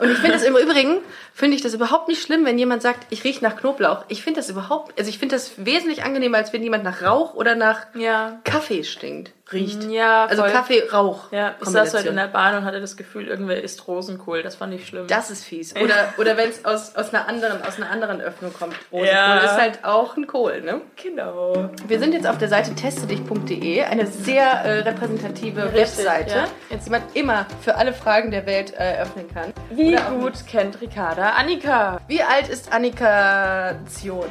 [0.00, 0.98] Und ich finde das im Übrigen,
[1.34, 4.04] finde ich das überhaupt nicht schlimm, wenn jemand sagt, ich rieche nach Knoblauch.
[4.08, 7.34] Ich finde das überhaupt, also ich finde das wesentlich angenehmer, als wenn jemand nach Rauch
[7.34, 8.40] oder nach Ja.
[8.44, 9.84] Kaffee stinkt, riecht.
[9.84, 10.50] Ja, Also voll.
[10.52, 11.32] Kaffee, Rauch.
[11.32, 14.42] Ja, ich saß heute in der Bahn und hatte das Gefühl, irgendwer isst Rosenkohl.
[14.42, 15.06] Das fand ich schlimm.
[15.06, 15.74] Das ist fies.
[15.76, 18.74] Oder, oder wenn es aus, aus, einer anderen, aus einer anderen Öffnung kommt.
[18.92, 19.38] Rosenkohl Ja.
[19.38, 20.80] ist halt auch ein Kohl, ne?
[21.02, 21.70] genau.
[21.86, 26.44] Wir sind jetzt auf der Seite testedich.de, eine sehr äh, repräsentative Richtig, Webseite, ja.
[26.70, 29.52] jetzt die man immer für alle Fragen der Welt äh, öffnen kann.
[29.70, 32.00] Wie Oder auch gut kennt Ricarda Annika?
[32.08, 34.26] Wie alt ist Annika Zion?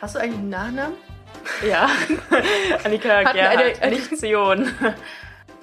[0.00, 1.13] Hast du eigentlich einen Nachnamen?
[1.68, 1.88] Ja.
[2.84, 4.70] Annika Gerhard, eine- nicht Zion.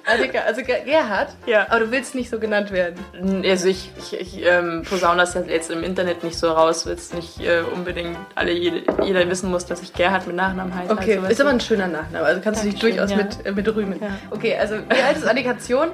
[0.04, 1.28] Annika, also Ge- Gerhard?
[1.46, 1.66] Ja.
[1.70, 2.96] Aber du willst nicht so genannt werden.
[3.44, 7.12] Also ich, ich, ich ähm, posaune das jetzt im Internet nicht so raus, weil es
[7.12, 10.92] nicht äh, unbedingt alle jede, jeder wissen muss, dass ich Gerhard mit Nachnamen heiße.
[10.92, 12.24] Okay, also, ist aber ein schöner Nachname.
[12.24, 13.16] Also kannst du dich Dankeschön, durchaus ja.
[13.18, 14.00] mit, äh, mit rühmen.
[14.00, 14.08] Ja.
[14.30, 15.90] Okay, also wie alt ist Annika Zion?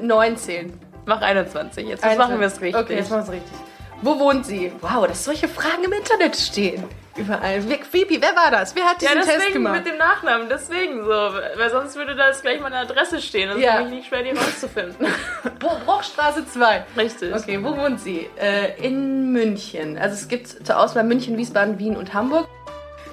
[0.00, 0.72] 19.
[1.04, 1.88] Mach 21.
[1.88, 2.82] Jetzt machen wir es richtig.
[2.82, 3.52] Okay, jetzt machen wir es richtig.
[4.00, 4.72] Wo wohnt sie?
[4.80, 6.84] Wow, dass solche Fragen im Internet stehen.
[7.16, 7.68] Überall.
[7.68, 8.22] Wie creepy.
[8.22, 8.74] Wer war das?
[8.74, 9.74] Wer hat ja, diesen Test deswegen gemacht?
[9.76, 11.10] mit dem Nachnamen, deswegen so.
[11.10, 13.50] Weil sonst würde da jetzt gleich meine Adresse stehen.
[13.50, 13.72] Das Ja.
[13.74, 15.06] ist nämlich nicht schwer, die rauszufinden.
[15.86, 16.84] Bruchstraße 2.
[16.96, 17.34] Richtig.
[17.34, 18.28] Okay, wo wohnt sie?
[18.40, 19.98] Äh, in München.
[19.98, 22.48] Also es gibt zur Auswahl München, Wiesbaden, Wien und Hamburg.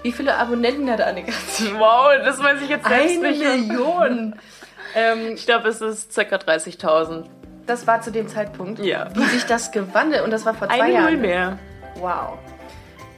[0.02, 1.32] Wie viele Abonnenten hat Annika?
[1.78, 3.68] Wow, das weiß ich jetzt selbst Eine nicht.
[3.68, 4.36] Million.
[4.96, 6.22] ähm, Ich glaube, es ist ca.
[6.38, 7.26] 30.000.
[7.68, 8.80] das war zu dem Zeitpunkt.
[8.80, 9.10] Ja.
[9.14, 11.04] Wie sich das gewandelt und das war vor zwei Eine Jahren.
[11.06, 11.60] Null mehr.
[11.96, 12.38] Wow.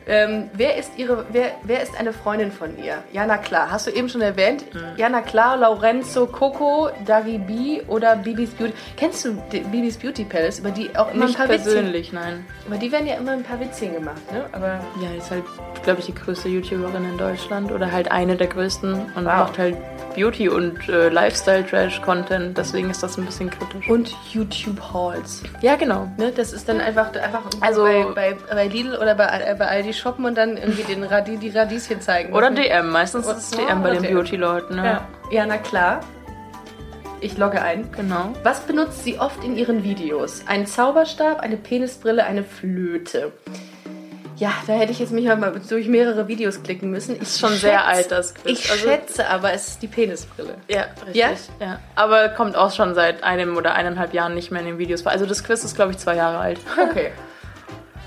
[0.07, 3.03] Ähm, wer ist ihre, wer, wer ist eine Freundin von ihr?
[3.13, 4.65] Jana Klar, hast du eben schon erwähnt.
[4.73, 4.79] Mhm.
[4.97, 8.73] Jana Klar, Lorenzo Coco, Dagi B oder Bibis Beauty.
[8.97, 9.33] Kennst du
[9.71, 10.59] Bibis Beauty Palace?
[10.59, 11.73] Über die auch immer Nicht ein paar Witzchen.
[11.73, 12.45] persönlich, nein.
[12.67, 14.45] Über die werden ja immer ein paar Witzchen gemacht, ne?
[14.53, 15.43] Aber Ja, ist halt,
[15.83, 19.23] glaube ich, die größte YouTuberin in Deutschland oder halt eine der größten und Wow.
[19.25, 19.77] macht halt
[20.15, 22.57] Beauty und äh, Lifestyle-Trash-Content.
[22.57, 23.87] Deswegen ist das ein bisschen kritisch.
[23.89, 25.43] und YouTube Hauls.
[25.61, 26.07] ja, genau.
[26.17, 26.31] Ne?
[26.35, 29.90] Das ist dann einfach, einfach Also- bei, bei, bei Lidl oder bei, äh, bei Aldi
[29.93, 32.34] shoppen und dann irgendwie den Radi, die Radieschen zeigen.
[32.34, 32.89] Oder DM.
[32.89, 34.01] Meistens ist es Oh, DM bei den.
[34.13, 34.77] Beauty-Leuten.
[34.77, 34.84] Ja.
[34.86, 35.08] Ja.
[35.32, 36.01] ja, na klar.
[37.19, 37.91] Ich logge ein.
[37.91, 38.34] Genau.
[38.43, 40.43] Was benutzt sie oft in ihren Videos?
[40.47, 43.32] Einen Zauberstab, eine Penisbrille, eine Flöte.
[44.38, 47.15] Ja, da hätte ich jetzt mich mal durch mehrere Videos klicken müssen.
[47.17, 48.60] Ich Ist schon sehr alt, das Quiz.
[48.60, 50.56] Ich Also- schätze aber, es ist die Penisbrille.
[50.67, 51.15] Ja, richtig.
[51.15, 51.30] Ja?
[51.60, 51.80] Ja?
[51.93, 55.12] Aber kommt auch schon seit einem oder eineinhalb Jahren nicht mehr in den Videos vor.
[55.12, 56.60] Also das Quiz ist, glaube ich, zwei Jahre alt.
[56.89, 57.12] Okay.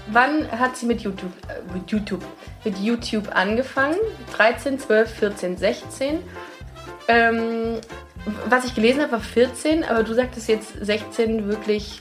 [0.09, 2.23] Wann hat sie mit YouTube, äh, mit YouTube,
[2.65, 3.97] mit YouTube angefangen?
[4.37, 6.19] 13, 12, 14, 16.
[7.09, 7.81] Ähm,
[8.49, 12.01] was ich gelesen habe, war 14, aber du sagtest jetzt 16 wirklich.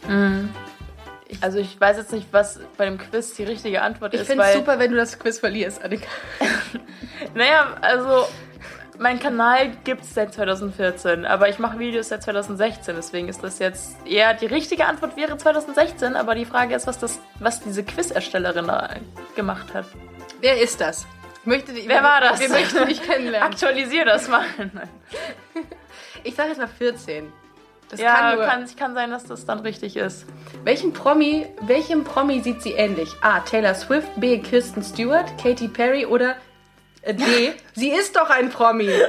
[1.42, 4.44] Also ich weiß jetzt nicht, was bei dem Quiz die richtige Antwort Ich ist, finde
[4.44, 6.08] es super, wenn du das Quiz verlierst, Annika.
[7.34, 8.28] Naja, also
[9.00, 13.60] mein Kanal gibt es seit 2014, aber ich mache Videos seit 2016, deswegen ist das
[13.60, 17.84] jetzt eher die richtige Antwort wäre 2016, aber die Frage ist, was das, was diese
[17.84, 18.90] Quiz-Erstellerin da
[19.36, 19.86] gemacht hat.
[20.42, 21.06] Wer ist das?
[21.42, 22.40] Ich möchte, Wer war das?
[22.40, 23.52] Wir möchten dich kennenlernen.
[23.52, 24.46] Aktualisier das mal.
[26.26, 27.34] Ich sage jetzt mal 14.
[27.90, 28.46] Das ja, kann nur.
[28.46, 30.26] kann, kann sein, dass das dann richtig ist.
[30.64, 33.14] Welchen Promi, welchem Promi sieht sie ähnlich?
[33.22, 33.42] A.
[33.42, 34.40] Taylor Swift, B.
[34.40, 36.38] Kirsten Stewart, Katy Perry oder
[37.04, 38.90] äh, sie ist doch ein Promi.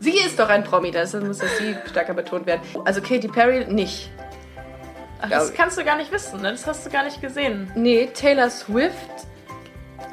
[0.00, 2.60] Sie ist doch ein Promi, das muss das sie stärker betont werden.
[2.84, 4.10] Also Katy Perry nicht.
[5.22, 5.56] Ach, das ich.
[5.56, 6.50] kannst du gar nicht wissen, ne?
[6.50, 7.72] Das hast du gar nicht gesehen.
[7.74, 8.92] Nee, Taylor Swift.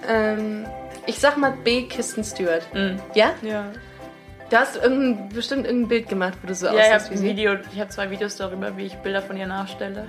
[0.08, 0.66] Ähm,
[1.08, 1.88] ich sag mal B.
[1.88, 2.66] Kirsten Stewart.
[3.16, 3.32] Ja?
[3.42, 3.66] Ja.
[4.50, 7.26] Da hast du irgendein, bestimmt irgendein Bild gemacht, wo du so Ja, aussiehst wie sie.
[7.28, 10.08] Video, ich habe zwei Videos darüber, wie ich Bilder von ihr nachstelle.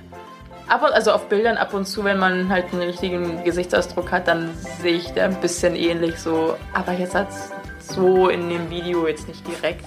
[0.67, 4.27] Ab und, also auf Bildern ab und zu, wenn man halt einen richtigen Gesichtsausdruck hat,
[4.27, 4.49] dann
[4.81, 6.55] sehe ich da ein bisschen ähnlich so.
[6.73, 9.85] Aber jetzt als so in dem Video jetzt nicht direkt.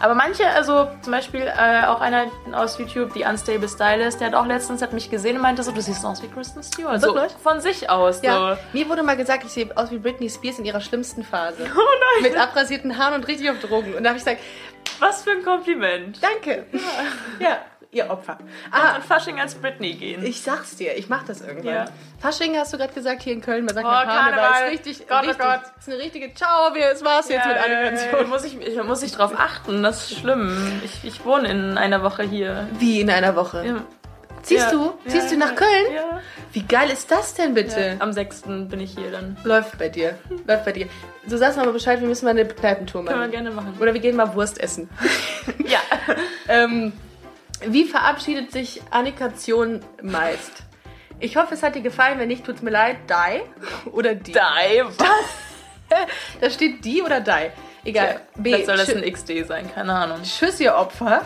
[0.00, 4.34] Aber manche, also zum Beispiel äh, auch einer aus YouTube, die Unstable Stylist, der hat
[4.34, 7.00] auch letztens hat mich gesehen und meinte so, du siehst aus wie Kristen Stewart.
[7.00, 7.32] So Wirklich?
[7.42, 8.20] von sich aus.
[8.22, 8.62] Ja, So.
[8.78, 11.58] mir wurde mal gesagt, ich sehe aus wie Britney Spears in ihrer schlimmsten Phase.
[11.74, 12.30] Oh nein.
[12.30, 13.94] Mit abrasierten Haaren und richtig auf Drogen.
[13.94, 14.40] Und da habe ich gesagt,
[15.00, 16.18] Was für ein Kompliment.
[16.22, 16.66] danke.
[17.40, 17.58] Ja,
[17.94, 18.38] ihr Opfer.
[18.70, 18.94] Ah.
[18.96, 20.24] An Fasching als Britney gehen.
[20.24, 21.74] ich sag's dir, ich mach das irgendwann.
[21.74, 21.84] Ja.
[22.20, 23.64] Fasching hast du gerade gesagt hier in Köln.
[23.64, 24.30] Man sagt Oh, Karneval.
[24.32, 24.62] Karneval.
[24.66, 25.44] Ist richtig, Gott, oh richtig.
[25.44, 25.60] Gott.
[25.78, 28.28] Ist eine richtige Ciao, wir, es war's jetzt mit Ja, Animation.
[28.28, 30.80] muss ich, ich, muss ich drauf achten, das ist schlimm.
[30.84, 32.68] Ich, ich wohne in einer Woche hier.
[32.78, 33.64] Wie in einer Woche.
[33.66, 33.76] Ja.
[34.42, 34.70] Ziehst Ja.
[34.72, 34.84] du?
[35.06, 35.70] Ja, Ziehst du ja, nach Köln?
[35.94, 36.20] Ja.
[36.52, 37.80] Wie geil ist das denn bitte?
[37.80, 37.94] ja.
[38.00, 38.42] Am 6.
[38.68, 39.38] bin ich hier dann.
[39.42, 40.18] Läuft bei dir.
[40.46, 40.86] Läuft bei dir.
[41.26, 43.30] Du sagst mal Bescheid, wir müssen mal eine Kneipentour Können wir machen.
[43.30, 43.74] gerne machen.
[43.80, 44.90] Oder wir gehen mal Wurst essen.
[45.66, 45.78] Ja.
[46.48, 46.92] ähm,
[47.66, 50.62] wie verabschiedet sich Annikation meist?
[51.20, 52.18] Ich hoffe, es hat dir gefallen.
[52.18, 52.96] Wenn nicht, tut's mir leid.
[53.08, 54.32] Die oder die?
[54.32, 55.08] Die, was?
[56.40, 57.50] Da steht die oder die.
[57.84, 58.20] Egal.
[58.36, 58.50] B.
[58.50, 60.22] Vielleicht soll das ein XD sein, keine Ahnung.
[60.24, 61.22] Tschüss, ihr Opfer.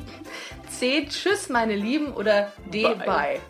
[0.78, 1.06] C.
[1.08, 2.12] Tschüss, meine Lieben.
[2.12, 2.82] Oder D.
[2.82, 2.94] Bye.
[2.96, 3.40] Bye.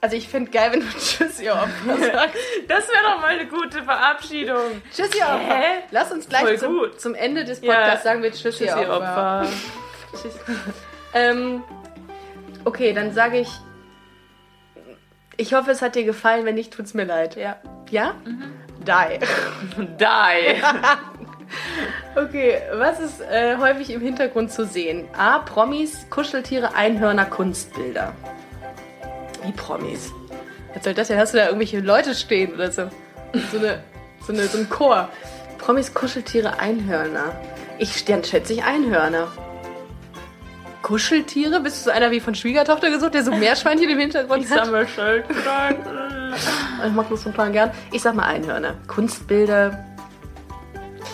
[0.00, 2.36] Also ich finde geil, wenn du Tschüss, ihr Opfer sagst.
[2.66, 4.82] Das wäre doch mal eine gute Verabschiedung.
[4.92, 5.54] Tschüss, ihr Opfer.
[5.54, 5.64] Hä?
[5.90, 7.74] Lass uns gleich zum, zum Ende des Ja.
[7.74, 9.46] Podcasts sagen wir Tschüss, Tschüss, ihr Opfer.
[10.20, 10.34] Tschüss.
[11.14, 11.62] Ähm,
[12.64, 13.48] okay, dann sage ich.
[15.36, 16.44] Ich hoffe, es hat dir gefallen.
[16.44, 17.36] Wenn nicht, tut's mir leid.
[17.36, 17.56] Ja.
[17.90, 18.14] Ja?
[18.24, 18.52] Mhm.
[18.84, 19.18] Die.
[19.98, 20.62] Die.
[22.14, 25.08] Okay, was ist äh, häufig im Hintergrund zu sehen?
[25.16, 25.38] A.
[25.38, 28.12] Promis, Kuscheltiere, Einhörner, Kunstbilder.
[29.44, 30.12] Wie Promis?
[30.74, 31.18] Was soll das denn?
[31.18, 32.90] Hast du da irgendwelche Leute stehen oder so?
[33.52, 33.82] So, eine,
[34.26, 35.08] so, eine, so ein Chor.
[35.58, 37.36] Promis, Kuscheltiere, Einhörner.
[37.78, 39.28] Ich dann schätze ich Einhörner.
[40.88, 41.60] Kuscheltiere?
[41.60, 44.64] Bist du so einer wie von Schwiegertochter gesucht, der so Meerschweinchen im Hintergrund Ich hat?
[44.64, 44.86] sammle.
[46.86, 47.70] Ich mag das total gern.
[47.92, 48.74] Ich sag mal Einhörner.
[48.86, 49.84] Kunstbilder.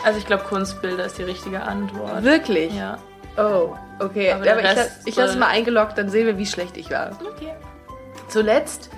[0.05, 2.23] Also ich glaube, Kunstbilder ist die richtige Antwort.
[2.23, 2.73] Wirklich?
[2.75, 2.99] Ja.
[3.37, 4.31] Oh, okay.
[4.33, 6.91] Aber Aber, ich, Rest la- ich lasse mal eingeloggt, dann sehen wir, wie schlecht ich
[6.91, 7.19] war.
[7.35, 7.53] Okay.
[8.29, 8.91] Zuletzt,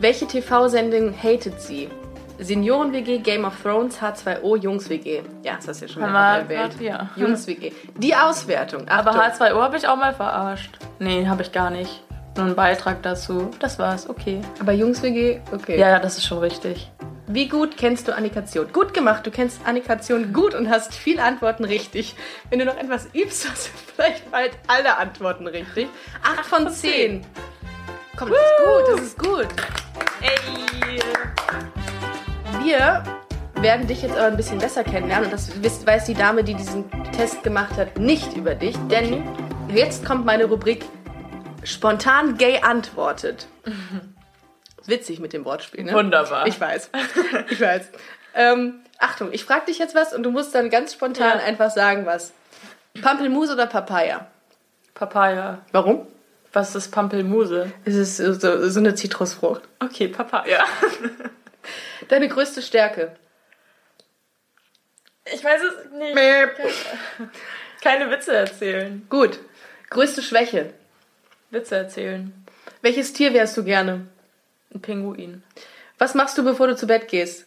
[0.00, 1.88] welche TV-Sendung hatet sie?
[2.38, 5.22] Senioren-WG, Game of Thrones, H2O, Jungs-WG.
[5.42, 6.80] Ja, das hast du ja schon wir- erwähnt.
[6.80, 7.08] ja.
[7.16, 7.72] Jungs-WG.
[7.96, 8.88] Die Auswertung.
[8.88, 9.46] Aber Achtung.
[9.46, 10.78] H2O habe ich auch mal verarscht.
[10.98, 12.02] Nee, habe ich gar nicht.
[12.36, 13.50] Nur einen Beitrag dazu.
[13.60, 14.42] Das war's, okay.
[14.60, 15.78] Aber Jungs-WG, okay.
[15.78, 16.90] Ja, ja, das ist schon richtig.
[17.28, 18.72] Wie gut kennst du Annikation?
[18.72, 22.14] Gut gemacht, du kennst Annikation gut und hast viele Antworten richtig.
[22.50, 25.88] Wenn du noch etwas übst, hast du vielleicht bald alle Antworten richtig.
[26.22, 27.24] Acht von zehn.
[28.16, 29.48] Komm, das ist gut, das ist gut.
[30.20, 31.00] Ey!
[32.66, 33.04] Wir
[33.62, 36.90] werden dich jetzt aber ein bisschen besser kennenlernen und das weiß die Dame, die diesen
[37.12, 39.22] Test gemacht hat, nicht über dich, denn
[39.72, 40.84] jetzt kommt meine Rubrik
[41.62, 43.46] spontan gay antwortet.
[44.86, 45.92] Witzig mit dem Wortspiel, ne?
[45.92, 46.48] Wunderbar.
[46.48, 46.90] Ich weiß.
[47.50, 47.82] Ich weiß.
[48.34, 51.44] Ähm, Achtung, ich frage dich jetzt was und du musst dann ganz spontan Ja.
[51.44, 52.32] einfach sagen, was.
[53.00, 54.26] Pampelmuse oder Papaya?
[54.92, 55.58] Papaya.
[55.70, 56.08] Warum?
[56.52, 57.70] Was ist Pampelmuse?
[57.84, 59.62] Es ist so, so eine Zitrusfrucht.
[59.78, 60.64] Okay, Papaya.
[62.08, 63.16] Deine größte Stärke?
[65.32, 66.16] Ich weiß es nicht.
[67.82, 69.06] Keine Witze erzählen.
[69.08, 69.38] Gut.
[69.90, 70.72] Größte Schwäche?
[71.50, 72.32] Witze erzählen.
[72.82, 74.06] Welches Tier wärst du gerne?
[74.74, 75.42] Ein Pinguin.
[75.98, 77.46] Was machst du, bevor du zu Bett gehst?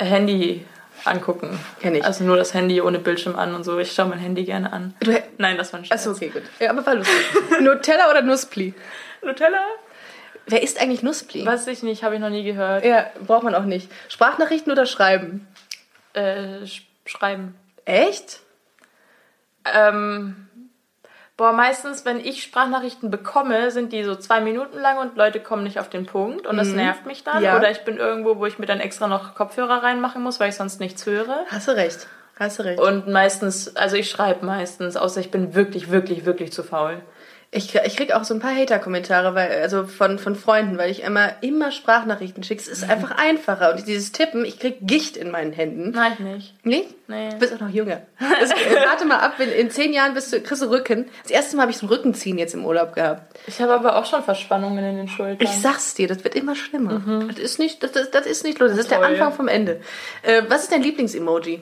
[0.00, 0.64] Handy
[1.04, 1.58] angucken.
[1.80, 2.04] Kenn ich.
[2.04, 3.78] Also nur das Handy ohne Bildschirm an und so.
[3.78, 4.94] Ich schaue mein Handy gerne an.
[5.00, 6.00] Du, Nein, das war ein Scherz.
[6.00, 6.42] achso, okay, gut.
[6.60, 7.16] Ja, aber war lustig.
[7.60, 8.74] Nutella oder Nusspli?
[9.22, 9.60] Nutella?
[10.48, 11.44] Wer isst eigentlich Nusspli?
[11.44, 12.84] Weiß ich nicht, habe ich noch nie gehört.
[12.84, 13.90] Ja, braucht man auch nicht.
[14.08, 15.46] Sprachnachrichten oder Schreiben?
[16.14, 17.54] Äh, sch schreiben.
[17.84, 18.40] Echt?
[19.64, 20.48] Ähm,
[21.36, 25.62] boah, meistens, wenn ich Sprachnachrichten bekomme, sind die so zwei Minuten lang und Leute kommen
[25.62, 27.38] nicht auf den Punkt und das nervt mich dann.
[27.38, 27.44] Mhm.
[27.44, 27.56] Ja.
[27.56, 30.56] Oder ich bin irgendwo, wo ich mir dann extra noch Kopfhörer reinmachen muss, weil ich
[30.56, 31.46] sonst nichts höre.
[31.50, 32.06] Hast du recht.
[32.38, 32.80] Hast du recht.
[32.80, 37.00] Und meistens, also ich schreibe meistens, außer ich bin wirklich, wirklich, wirklich zu faul.
[37.50, 41.02] Ich, ich krieg auch so ein paar Hater-Kommentare, weil, also von, von Freunden, weil ich
[41.02, 42.60] immer, immer Sprachnachrichten schicke.
[42.60, 43.72] Es ist einfach einfacher.
[43.72, 45.92] Und dieses Tippen, ich krieg Gicht in meinen Händen.
[45.92, 46.54] Nein, nicht.
[46.62, 46.84] Nee?
[47.06, 47.30] Nee.
[47.30, 48.02] Du bist auch noch jünger.
[48.18, 48.50] Das,
[48.86, 51.06] warte mal ab, in, in zehn Jahren bist du, kriegst du Rücken.
[51.22, 53.38] Das erste Mal habe ich so ein Rückenziehen jetzt im Urlaub gehabt.
[53.46, 55.38] Ich habe aber auch schon Verspannungen in den Schultern.
[55.40, 57.00] Ich sag's dir, das wird immer schlimmer.
[57.28, 58.70] Das ist nicht, das, das, das ist nicht los.
[58.70, 59.06] Das ist der Toll.
[59.06, 59.80] Anfang vom Ende.
[60.22, 61.60] Äh, was ist dein Lieblingsemoji?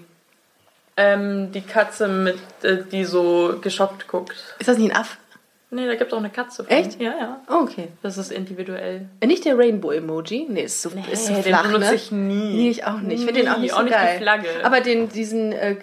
[0.96, 4.34] ähm, die Katze mit, äh, die so geschockt guckt.
[4.58, 5.18] Ist das nicht ein Aff?
[5.68, 6.62] Nee, da gibt es auch eine Katze.
[6.62, 6.72] Von.
[6.72, 7.00] Echt?
[7.00, 7.40] Ja, ja.
[7.50, 7.88] Oh, okay.
[8.00, 9.08] Das ist individuell.
[9.18, 10.46] Äh, Nicht der Rainbow-Emoji.
[10.48, 11.94] Nee, ist so, ist so den flach, benutze ne?
[11.94, 12.54] ich nie.
[12.54, 13.18] Nee, ich auch nicht.
[13.18, 14.18] Ich finde den auch nicht so auch nicht die geil.
[14.18, 14.48] Flagge.
[14.62, 15.74] Aber den, diesen, äh,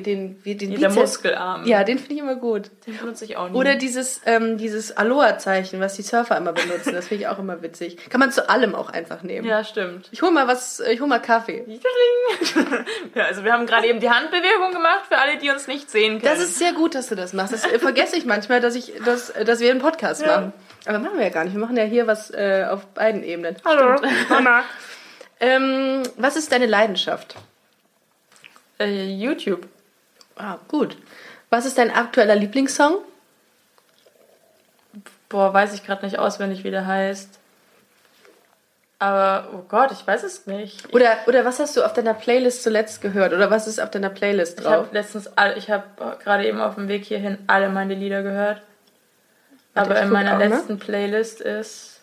[0.00, 1.66] den, wie, den Ja, der Muskelarm.
[1.66, 2.70] Ja, den finde ich immer gut.
[2.86, 3.56] Den benutze ich auch nie.
[3.56, 6.92] Oder dieses, ähm, dieses Aloha-Zeichen, was die Surfer immer benutzen.
[6.92, 7.96] Das finde ich auch immer witzig.
[8.10, 9.46] Kann man zu allem auch einfach nehmen.
[9.46, 10.08] Ja, stimmt.
[10.12, 11.64] Ich hol mal was, ich hol mal Kaffee.
[13.16, 16.20] ja, also wir haben gerade eben die Handbewegung gemacht für alle, die uns nicht sehen
[16.20, 16.32] können.
[16.32, 17.52] Das ist sehr gut, dass du das machst.
[17.52, 18.92] Das vergesse ich manchmal, dass ich,
[19.32, 20.26] dass, äh, dass wir einen Podcast Ja.
[20.38, 20.52] machen.
[20.86, 21.52] Aber machen wir ja gar nicht.
[21.54, 23.56] Wir machen ja hier was äh, auf beiden Ebenen.
[23.64, 24.00] Hallo.
[24.28, 24.62] Mama.
[25.40, 27.36] ähm, was ist deine Leidenschaft?
[28.80, 29.68] äh, YouTube.
[30.36, 30.96] Ah, gut.
[31.50, 32.96] Was ist dein aktueller Lieblingssong?
[35.28, 37.38] Boah, weiß ich gerade nicht auswendig, wie der heißt.
[38.98, 40.92] Aber, oh Gott, ich weiß es nicht.
[40.94, 43.32] Oder, oder was hast du auf deiner Playlist zuletzt gehört?
[43.32, 44.74] Oder was ist auf deiner Playlist Ich drauf?
[44.74, 45.84] habe letztens, all, ich habe
[46.22, 48.62] gerade eben auf dem Weg hierhin alle meine Lieder gehört.
[49.74, 50.48] Aber in meiner auch mal.
[50.48, 52.00] letzten Playlist ist,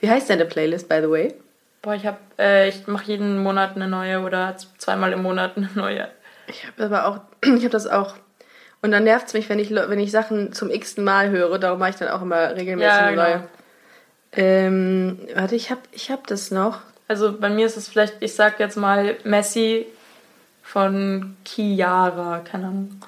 [0.00, 1.34] Wie heißt deine Playlist, by the way?
[1.80, 5.68] boah, ich habe, äh, ich mache jeden Monat eine neue oder zweimal im Monat eine
[5.74, 6.08] neue.
[6.46, 8.14] Ich habe aber auch, ich habe das auch.
[8.82, 11.58] Und dann nervt es mich, wenn ich, wenn ich Sachen zum x-ten Mal höre.
[11.58, 13.22] Darum mache ich dann auch immer regelmäßig Ja, eine genau.
[13.28, 13.48] neue.
[14.34, 16.80] Ähm, warte, ich habe ich hab das noch.
[17.06, 19.86] Also bei mir ist es vielleicht, ich sag jetzt mal Messi
[20.62, 23.00] von Chiara, keine Ahnung.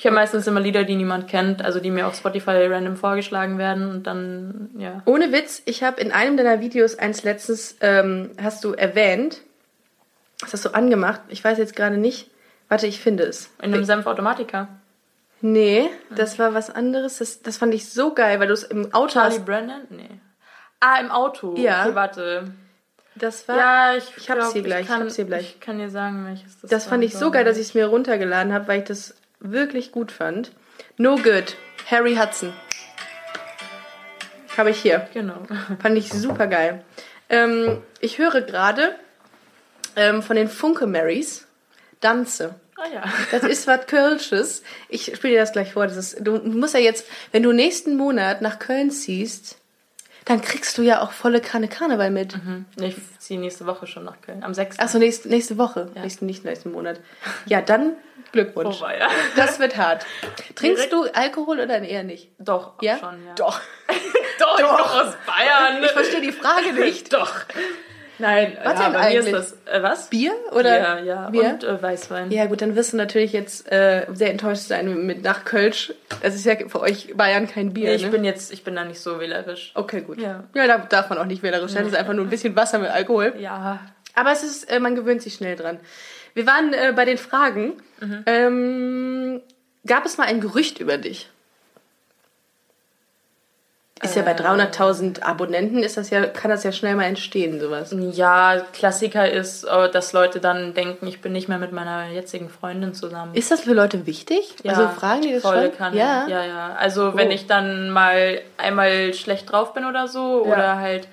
[0.00, 3.58] Ich habe meistens immer Lieder, die niemand kennt, also die mir auf Spotify random vorgeschlagen
[3.58, 5.02] werden und dann, ja.
[5.04, 9.42] Ohne Witz, ich habe in einem deiner Videos eins letztens, ähm, hast du erwähnt,
[10.40, 12.30] das hast du angemacht, ich weiß jetzt gerade nicht.
[12.70, 13.50] Warte, ich finde es.
[13.60, 14.68] In einem Senf-Automatiker.
[15.42, 17.18] Nee, das war was anderes.
[17.18, 19.44] Das, das fand ich so geil, weil du es im Auto Charlie hast.
[19.44, 19.82] Brandon?
[19.90, 20.08] Nee.
[20.80, 21.56] Ah, im Auto.
[21.58, 21.84] Ja.
[21.84, 22.44] Okay, warte.
[23.16, 23.56] Das war.
[23.58, 25.56] Ja, ich, Ich hab's glaub, hier gleich, ich kann, hab's hier gleich.
[25.56, 27.74] Ich kann dir sagen, welches das Das war, fand ich so geil, dass ich es
[27.74, 30.52] mir runtergeladen habe, weil ich das wirklich gut fand.
[30.96, 31.56] No Good,
[31.90, 32.52] Harry Hudson.
[34.56, 35.08] Habe ich hier.
[35.14, 35.42] Genau.
[35.82, 36.84] Fand ich super geil.
[37.28, 38.94] Ähm, ich höre gerade
[39.96, 41.46] ähm, von den Funke Marys
[42.00, 42.54] Danze.
[42.76, 43.02] Ah ja.
[43.30, 44.62] Das ist was Kölsches.
[44.88, 45.86] Ich spiele dir das gleich vor.
[45.86, 49.58] Das ist, du musst ja jetzt, wenn du nächsten Monat nach Köln ziehst,
[50.24, 52.38] dann kriegst du ja auch volle Kanne Karneval mit.
[52.76, 54.42] Nee, Ich ziehe nächste Woche schon nach Köln.
[54.42, 54.78] Am 6.
[54.78, 55.90] Achso, nächste, nächste Woche.
[55.94, 57.00] Nächsten, nicht nächsten Monat.
[57.46, 57.94] Ja, dann
[58.32, 58.78] Glückwunsch.
[58.82, 59.08] Oh, ja.
[59.36, 60.06] Das wird hart.
[60.54, 62.30] Trinkst du Alkohol oder eher nicht?
[62.38, 62.98] Doch, Ja?
[62.98, 63.34] schon, ja.
[63.36, 63.60] Doch.
[64.38, 65.84] Doch, ich komm aus Bayern.
[65.84, 67.12] Ich verstehe die Frage nicht.
[67.12, 67.32] Doch.
[68.20, 69.32] Nein, Was ja, denn eigentlich?
[69.32, 69.52] ist das.
[69.64, 70.10] Äh, was?
[70.10, 70.78] Bier oder?
[70.78, 71.30] Ja, ja.
[71.30, 71.50] Bier?
[71.52, 72.30] Und äh, Weißwein.
[72.30, 75.94] Ja, gut, dann wirst du natürlich jetzt äh, sehr enttäuscht sein mit nach Kölsch.
[76.22, 77.88] Das ist ja für euch Bayern kein Bier.
[77.88, 78.10] Nee, ich ne?
[78.10, 79.72] bin jetzt, ich bin da nicht so wählerisch.
[79.74, 80.20] Okay, gut.
[80.20, 80.44] Ja.
[80.54, 81.84] ja, da darf man auch nicht wählerisch sein.
[81.84, 83.34] Das ist einfach nur ein bisschen Wasser mit Alkohol.
[83.38, 83.80] Ja.
[84.14, 85.80] Aber es ist, äh, man gewöhnt sich schnell dran.
[86.34, 87.74] Wir waren äh, bei den Fragen.
[88.00, 88.22] Mhm.
[88.26, 89.40] Ähm,
[89.86, 91.28] gab es mal ein Gerücht über dich?
[94.02, 94.34] Ist ja bei Äh.
[94.36, 97.94] 300.000 Abonnenten ist das ja, kann das ja schnell mal entstehen, sowas.
[98.12, 102.48] Ja, Klassiker ist, äh, dass Leute dann denken, ich bin nicht mehr mit meiner jetzigen
[102.48, 103.34] Freundin zusammen.
[103.34, 104.54] Ist das für Leute wichtig?
[104.62, 105.76] Ja, also fragen die das voll schon?
[105.76, 105.94] Kann.
[105.94, 106.26] Ja.
[106.28, 106.74] ja, ja.
[106.76, 107.32] Also wenn Oh.
[107.32, 110.52] ich dann mal einmal schlecht drauf bin oder so Ja.
[110.54, 111.06] oder halt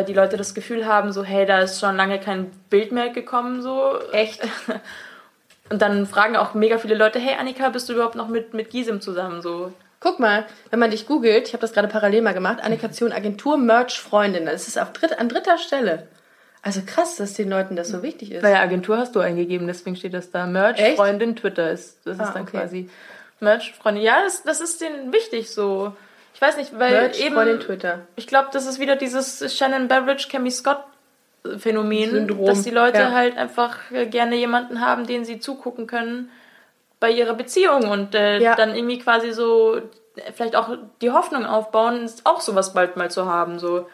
[0.00, 3.10] äh, die Leute das Gefühl haben, so hey, da ist schon lange kein Bild mehr
[3.10, 4.40] gekommen, so Echt?
[5.70, 8.70] Und dann fragen auch mega viele Leute, hey Annika, bist du überhaupt noch mit mit
[8.70, 9.72] Gisem zusammen so?
[10.00, 13.12] Guck mal, wenn man dich googelt, ich habe das gerade parallel mal gemacht, Annika Zion,
[13.12, 14.44] Agentur, Merch, Freundin.
[14.44, 16.06] Das ist auf dritt, an dritter Stelle.
[16.60, 18.42] Also krass, dass den Leuten das so wichtig ist.
[18.42, 20.46] Bei der Agentur hast du eingegeben, deswegen steht das da.
[20.46, 20.96] Merch, Echt?
[20.96, 22.06] Freundin, Twitter ist.
[22.06, 22.58] Das Ah, ist dann okay.
[22.58, 22.90] quasi
[23.40, 24.02] Merch, Freundin.
[24.02, 25.94] Ja, das, das ist denen wichtig so.
[26.44, 27.34] Ich weiß nicht, weil Merch, eben.
[27.34, 28.00] Freundin, Twitter.
[28.16, 30.84] Ich glaube, das ist wieder dieses Shannon Beveridge, Cammy Scott
[31.58, 33.12] Phänomen, Syndrom, dass die Leute ja.
[33.12, 36.30] halt einfach äh, gerne jemanden haben, den sie zugucken können
[37.00, 38.54] bei ihrer Beziehung und äh, Ja.
[38.54, 39.80] dann irgendwie quasi so äh,
[40.34, 43.58] vielleicht auch die Hoffnung aufbauen, auch sowas bald mal zu haben.
[43.58, 43.88] So.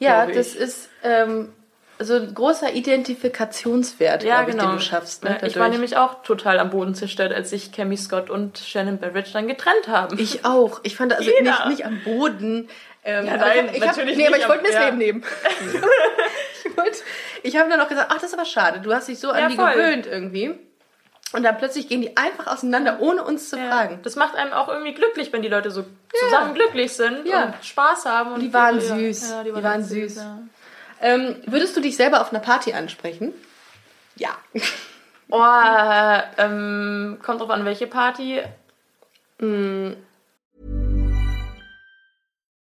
[0.00, 0.60] Ja, das ich.
[0.60, 1.52] ist ähm,
[2.00, 4.70] so ein großer Identifikationswert, Ja, glaub ich, genau.
[4.70, 5.24] den du schaffst.
[5.24, 8.58] Ne, Ja, ich war nämlich auch total am Boden zerstört, als sich Cammy Scott und
[8.58, 10.18] Shannon Beveridge dann getrennt haben.
[10.18, 10.80] Ich auch.
[10.82, 11.42] Ich fand also Jeder.
[11.42, 12.68] nicht, nicht am Boden.
[13.04, 14.84] Ähm, Ja, nein, ich ich hab, natürlich nee, aber nicht ich wollte mir das ja.
[14.86, 15.24] Leben nehmen.
[16.64, 16.98] ich wollte,
[17.42, 18.80] ich habe dann noch gesagt, ach, das ist aber schade.
[18.80, 19.72] Du hast dich so an Ja, die voll.
[19.72, 20.58] gewöhnt irgendwie.
[21.32, 24.00] Und dann plötzlich gehen die einfach auseinander, ohne uns zu fragen.
[24.02, 27.44] Das macht einem auch irgendwie glücklich, wenn die Leute so zusammen glücklich sind Ja.
[27.44, 28.32] und Spaß haben.
[28.32, 29.30] Und Die waren ja, süß.
[29.30, 30.20] Ja, die, Die waren, waren süß.
[31.00, 33.32] Ähm, würdest du dich selber auf einer Party ansprechen?
[34.16, 34.36] Ja.
[35.32, 38.40] Oh, äh, ähm, kommt drauf an, welche Party.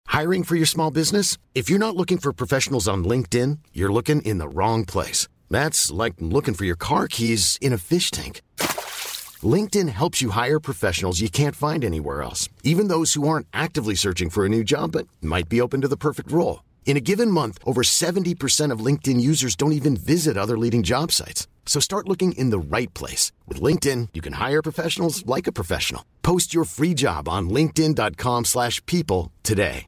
[0.09, 1.39] Hiring for your small business?
[1.55, 5.27] If you're not looking for professionals on LinkedIn, you're looking in the wrong place.
[5.49, 8.43] That's like looking for your car keys in a fish tank.
[9.43, 13.95] LinkedIn helps you hire professionals you can't find anywhere else, even those who aren't actively
[13.95, 16.61] searching for a new job but might be open to the perfect role.
[16.85, 21.13] In a given month, over 70% of LinkedIn users don't even visit other leading job
[21.13, 21.47] sites.
[21.65, 23.31] So start looking in the right place.
[23.47, 26.05] With LinkedIn, you can hire professionals like a professional.
[26.23, 29.87] Post your free job on linkedin.com/people slash people today.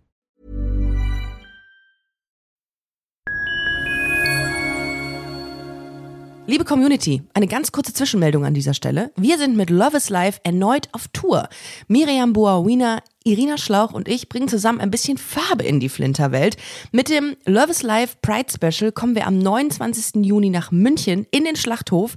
[6.45, 9.13] Liebe Community, eine ganz kurze Zwischenmeldung an dieser Stelle.
[9.17, 11.49] Wir sind mit Love is Life erneut auf Tour.
[11.87, 16.57] Miriam Boawina, Irina Schlauch und ich bringen zusammen ein bisschen Farbe in die Flinterwelt.
[16.91, 20.25] Mit dem Love is Life Pride Special kommen wir am 29.
[20.25, 22.17] Juni nach München in den Schlachthof,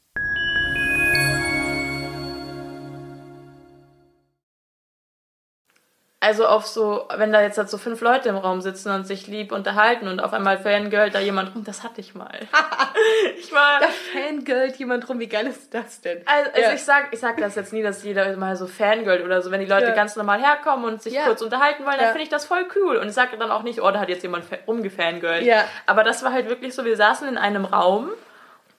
[6.23, 9.25] Also auf so, wenn da jetzt halt so fünf Leute im Raum sitzen und sich
[9.25, 12.29] lieb unterhalten und auf einmal fangirlt da jemand rum, das hatte ich mal.
[13.39, 13.79] ich war.
[13.79, 16.21] Da fangirlt jemand rum, wie geil ist das denn?
[16.27, 16.73] Also, also Ja.
[16.75, 19.49] ich sag, ich sag das jetzt nie, dass jeder mal so fangirlt oder so.
[19.49, 19.95] Wenn die Leute Ja.
[19.95, 21.23] ganz normal herkommen und sich Ja.
[21.23, 22.97] kurz unterhalten wollen, dann finde ich das voll cool.
[22.97, 25.41] Und ich sage dann auch nicht, oh, da hat jetzt jemand fa- rumgefangirlt.
[25.41, 25.63] Ja.
[25.87, 28.11] Aber das war halt wirklich so, wir saßen in einem Raum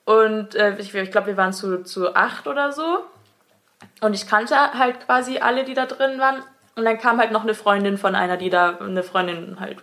[0.05, 2.99] und äh, ich, ich glaube, wir waren zu, zu acht oder so.
[3.99, 6.41] Und ich kannte halt quasi alle, die da drin waren.
[6.75, 9.77] Und dann kam halt noch eine Freundin von einer, die da, eine Freundin halt,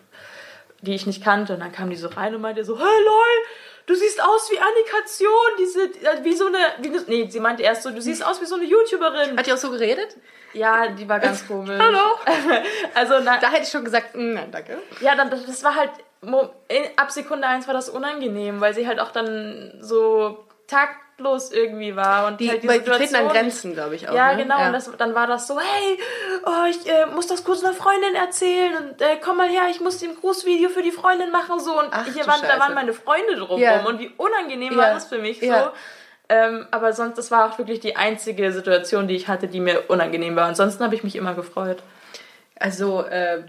[0.80, 1.55] die ich nicht kannte.
[1.55, 3.47] Und dann kam die so rein und meinte so, hey lol,
[3.86, 7.62] du siehst aus wie Annikation, diese, äh, wie so eine, wie eine, nee, sie meinte
[7.62, 9.36] erst so, du siehst aus wie so eine YouTuberin.
[9.38, 10.16] Hat die auch so geredet?
[10.53, 11.78] Ja, die war ganz komisch.
[11.78, 12.18] Hallo?
[12.95, 14.78] Also, na, Da hätte ich schon gesagt, mm, nein, danke.
[15.01, 15.91] ja, dann, das war halt,
[16.97, 22.26] ab Sekunde eins war das unangenehm, weil sie halt auch dann so taktlos irgendwie war.
[22.28, 24.14] Und Die, halt weil die treten an Grenzen, glaube ich auch.
[24.14, 24.42] Ja, ne?
[24.42, 24.66] genau.
[24.66, 25.98] Und das, dann war das so, hey,
[26.46, 29.80] oh, ich äh, muss das kurz einer Freundin erzählen und äh, komm mal her, ich
[29.80, 32.92] muss ein Grußvideo für die Freundin machen so und Ach, hier waren, da waren meine
[32.92, 33.84] Freunde drumherum Ja.
[33.86, 34.78] und wie unangenehm Ja.
[34.78, 35.64] war das für mich Ja.
[35.64, 35.70] so.
[36.32, 39.90] Ähm, aber sonst, das war auch wirklich die einzige Situation, die ich hatte, die mir
[39.90, 40.46] unangenehm war.
[40.46, 41.82] Ansonsten habe ich mich immer gefreut.
[42.56, 43.42] Also, äh,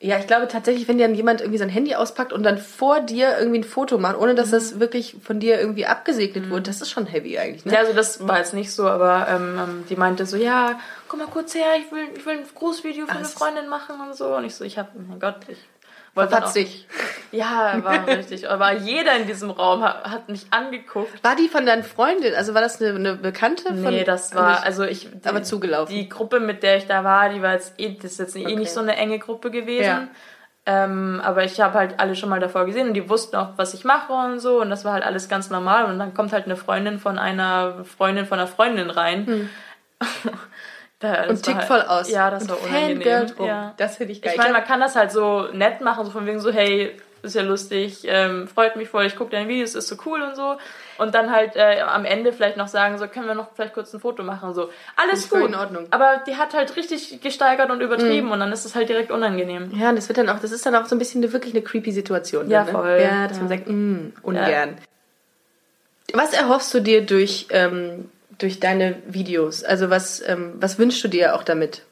[0.00, 3.00] ja, ich glaube tatsächlich, wenn dir dann jemand irgendwie sein Handy auspackt und dann vor
[3.00, 6.80] dir irgendwie ein Foto macht, ohne dass das wirklich von dir irgendwie abgesegnet wurde, das
[6.80, 7.72] ist schon heavy eigentlich, ne?
[7.72, 10.78] Ja, also das war jetzt nicht so, aber ähm, ähm, die meinte so, ja,
[11.08, 14.14] komm mal kurz her, ich will, ich will ein Großvideo für eine Freundin machen und
[14.14, 14.36] so.
[14.36, 15.58] Und ich so, ich hab, oh mein Gott, ich
[16.18, 16.86] wollte dann Verpatz auch, dich.
[17.32, 18.48] Ja, war richtig.
[18.50, 21.22] Aber jeder in diesem Raum hat, hat mich angeguckt.
[21.24, 22.34] War die von deinen Freundin?
[22.34, 23.64] Also war das eine, eine Bekannte?
[23.64, 25.08] Von, Nee, das war, also ich.
[25.10, 25.94] Die, Aber zugelaufen.
[25.94, 28.44] Die Gruppe, mit der ich da war, die war jetzt eh, das ist jetzt eh
[28.44, 28.56] Okay.
[28.56, 29.84] nicht so eine enge Gruppe gewesen.
[29.84, 30.08] Ja.
[30.66, 33.72] Ähm, aber ich habe halt alle schon mal davor gesehen und die wussten auch, was
[33.72, 34.60] ich mache und so.
[34.60, 35.86] Und das war halt alles ganz normal.
[35.86, 39.48] Und dann kommt halt eine Freundin von einer Freundin von einer Freundin rein.
[41.00, 41.26] Da.
[41.28, 42.10] Und tickt voll aus.
[42.10, 43.26] Ja, das und war unangenehm.
[43.38, 43.46] rum.
[43.46, 43.74] Ja.
[43.76, 44.32] Das finde ich geil.
[44.32, 47.34] Ich meine, man kann das halt so nett machen, so von wegen so, hey, ist
[47.34, 50.56] ja lustig, ähm, freut mich voll, ich gucke deine Videos, ist so cool und so.
[50.98, 53.92] Und dann halt äh, am Ende vielleicht noch sagen, so, können wir noch vielleicht kurz
[53.92, 54.70] ein Foto machen, so.
[54.96, 55.42] Alles Ist gut.
[55.48, 55.86] in Ordnung.
[55.90, 59.70] Aber die hat halt richtig gesteigert und übertrieben und dann ist es halt direkt unangenehm.
[59.76, 61.54] ja, und das wird dann auch, das ist dann auch so ein bisschen eine, wirklich
[61.54, 62.50] eine creepy Situation.
[62.50, 62.72] Ja, dann, ne?
[62.72, 63.00] voll.
[63.00, 63.42] Ja, dass Ja.
[63.44, 64.78] man sagt, mm, ungern.
[66.14, 69.64] Was erhoffst du dir durch, ähm, durch deine Videos?
[69.64, 71.82] Also was, ähm, was wünschst du dir auch damit?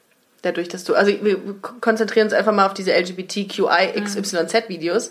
[0.43, 1.39] Dadurch, dass du, also wir
[1.81, 5.11] konzentrieren uns einfach mal auf diese LGBTQI XYZ Videos.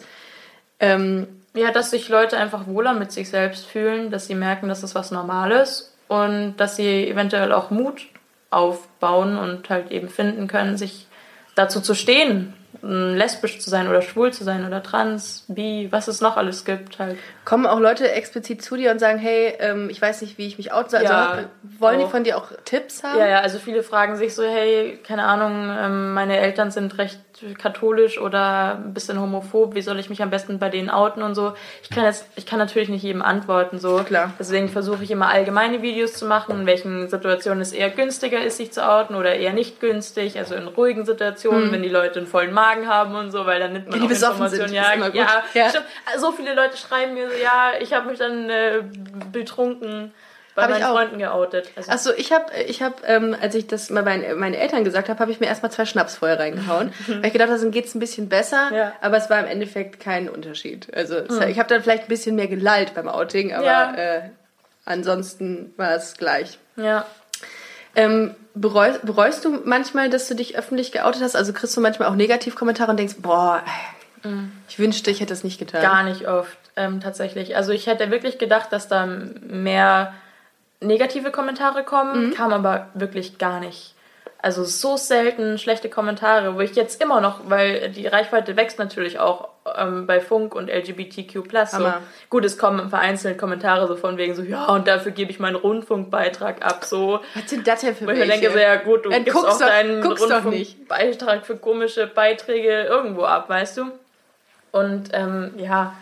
[0.80, 4.82] Ähm, Ja, dass sich Leute einfach wohler mit sich selbst fühlen, dass sie merken, dass
[4.82, 8.08] das was Normales und dass sie eventuell auch Mut
[8.50, 11.08] aufbauen und halt eben finden können, sich
[11.56, 16.20] dazu zu stehen, lesbisch zu sein oder schwul zu sein oder trans, bi, was es
[16.20, 17.18] noch alles gibt halt.
[17.46, 20.58] Kommen auch Leute explizit zu dir und sagen, hey, ähm, ich weiß nicht, wie ich
[20.58, 21.00] mich outen soll.
[21.02, 21.40] Also Ja,
[21.80, 22.10] wollen die auch.
[22.12, 23.20] von dir auch Tipps haben?
[23.20, 27.20] Ja, ja, also viele fragen sich so, hey, keine Ahnung, ähm, meine Eltern sind recht
[27.62, 31.36] katholisch oder ein bisschen homophob, wie soll ich mich am besten bei denen outen und
[31.36, 31.54] so.
[31.84, 34.04] Ich kann jetzt, ich kann natürlich nicht jedem antworten, so.
[34.06, 34.32] Klar.
[34.40, 38.56] Deswegen versuche ich immer allgemeine Videos zu machen, in welchen Situationen es eher günstiger ist,
[38.58, 42.28] sich zu outen oder eher nicht günstig, also in ruhigen Situationen, wenn die Leute einen
[42.28, 44.68] vollen Magen haben und so, weil dann nimmt man die auch Informationen.
[44.70, 45.16] sind, ja, ist immer gut.
[45.20, 45.70] ja, Ja.
[45.70, 45.86] stimmt.
[46.18, 48.84] So viele Leute schreiben mir so, ja, ich habe mich dann äh,
[49.32, 50.14] betrunken
[50.56, 50.84] bei Hab meinen.
[50.84, 51.70] Freunden geoutet.
[51.76, 55.10] Also, Achso, ich habe, ich hab, ähm, als ich das mal meinen meine Eltern gesagt
[55.10, 56.94] habe, habe ich mir erstmal zwei Schnaps vorher reingehauen.
[57.08, 58.70] weil ich gedacht habe, dann geht's ein bisschen besser.
[58.74, 58.94] Ja.
[59.02, 60.88] Aber es war im Endeffekt kein Unterschied.
[60.96, 63.94] Also es, ich habe dann vielleicht ein bisschen mehr gelallt beim Outing, aber Ja.
[63.96, 64.22] äh,
[64.86, 66.58] ansonsten war es gleich.
[66.78, 67.06] ja.
[67.98, 71.34] Ähm, bereust, bereust du manchmal, dass du dich öffentlich geoutet hast?
[71.34, 73.64] Also kriegst du manchmal auch Negativkommentare und denkst, boah,
[74.68, 75.82] ich wünschte, ich hätte es nicht getan.
[75.82, 77.56] Gar nicht oft, ähm, tatsächlich.
[77.56, 80.14] Also ich hätte wirklich gedacht, dass da mehr
[80.82, 83.94] negative Kommentare kommen, kam aber wirklich gar nicht.
[84.42, 89.18] Also so selten schlechte Kommentare, wo ich jetzt immer noch, weil die Reichweite wächst natürlich
[89.18, 91.40] auch ähm, bei Funk und LGBTQ+.
[91.72, 91.94] So.
[92.30, 95.56] Gut, es kommen vereinzelt Kommentare so von wegen so, ja, und dafür gebe ich meinen
[95.56, 97.22] Rundfunkbeitrag ab, so.
[97.34, 98.42] Was sind das denn für Wo ich mir welche?
[98.42, 100.04] denke, so, ja gut, du Dann gibst auch doch- deinen.
[100.06, 103.86] Rundfunkbeitrag für komische Beiträge irgendwo ab, weißt du?
[104.72, 105.94] Und ähm, ja,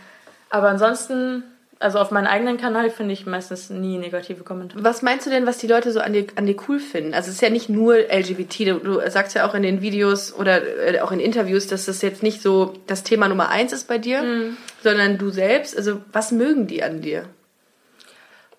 [0.54, 1.43] aber ansonsten,
[1.80, 4.84] also auf meinem eigenen Kanal finde ich meistens nie negative Kommentare.
[4.84, 7.16] Was meinst du denn, was die Leute so an dir, an dir cool finden?
[7.16, 10.32] Also es ist ja nicht nur LGBT, du, du sagst ja auch in den Videos
[10.32, 10.62] oder
[10.93, 13.97] äh, auch in Interviews, dass das jetzt nicht so das Thema Nummer eins ist bei
[13.97, 15.76] dir, sondern du selbst.
[15.76, 17.26] Also was mögen die an dir?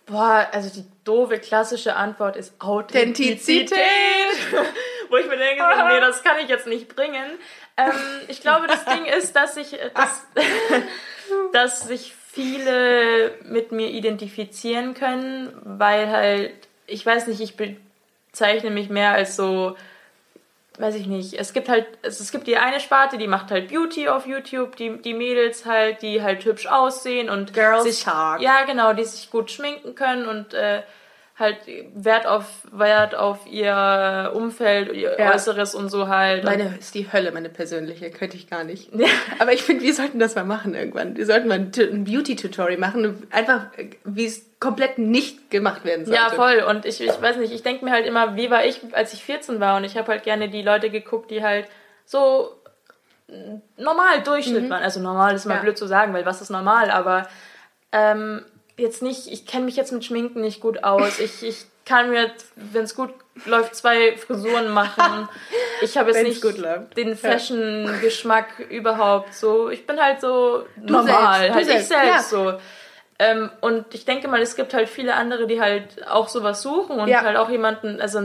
[0.06, 3.72] Boah, also die doofe klassische Antwort ist Authentizität.
[3.72, 4.66] Authentizität.
[5.10, 7.38] Wo ich mir denke, so, nee, das kann ich jetzt nicht bringen.
[7.76, 7.92] Ähm,
[8.26, 10.26] ich glaube, das Ding ist, dass ich, dass,
[11.52, 16.52] dass sich viele mit mir identifizieren können, weil halt,
[16.86, 19.76] ich weiß nicht, ich bezeichne mich mehr als so,
[20.78, 23.68] weiß ich nicht, es gibt halt, es, es gibt die eine Sparte, die macht halt
[23.68, 28.40] Beauty auf YouTube, die, die Mädels halt, die halt hübsch aussehen und Girls sich, Talk.
[28.40, 30.82] ja genau, die sich gut schminken können und äh,
[31.36, 31.58] halt
[31.94, 35.32] Wert auf Wert auf ihr Umfeld, ihr Ja.
[35.34, 36.44] Äußeres und so halt.
[36.44, 38.90] Meine ist die Hölle, meine persönliche, könnte ich gar nicht.
[39.40, 41.16] Aber ich finde, wir sollten das mal machen irgendwann.
[41.16, 43.66] Wir sollten mal ein, Tu- ein Beauty-Tutorial machen, einfach
[44.04, 46.20] wie es komplett nicht gemacht werden sollte.
[46.20, 46.62] Ja, voll.
[46.68, 49.24] Und ich, ich weiß nicht, ich denke mir halt immer, wie war ich, als ich
[49.24, 49.76] 14 war?
[49.76, 51.66] Und ich habe halt gerne die Leute geguckt, die halt
[52.04, 52.52] so
[53.76, 54.82] normal Durchschnitt waren.
[54.82, 55.58] Also normal ist mal Mhm.
[55.58, 55.62] Ja.
[55.64, 56.90] blöd zu sagen, weil was ist normal?
[56.90, 57.26] Aber
[57.90, 58.44] ähm,
[58.76, 61.18] jetzt nicht, ich kenne mich jetzt mit Schminken nicht gut aus.
[61.18, 63.10] Ich, ich kann mir, wenn es gut
[63.46, 65.28] läuft, zwei Frisuren machen.
[65.82, 69.68] Ich habe jetzt Wenn's nicht den Fashion-Geschmack überhaupt so.
[69.70, 72.38] Ich bin halt so normal, selbst, du halt selbst, ich selbst ja.
[72.52, 72.58] so.
[73.18, 76.98] Ähm, und ich denke mal, es gibt halt viele andere, die halt auch sowas suchen
[76.98, 77.22] und Ja.
[77.22, 78.20] halt auch jemanden, also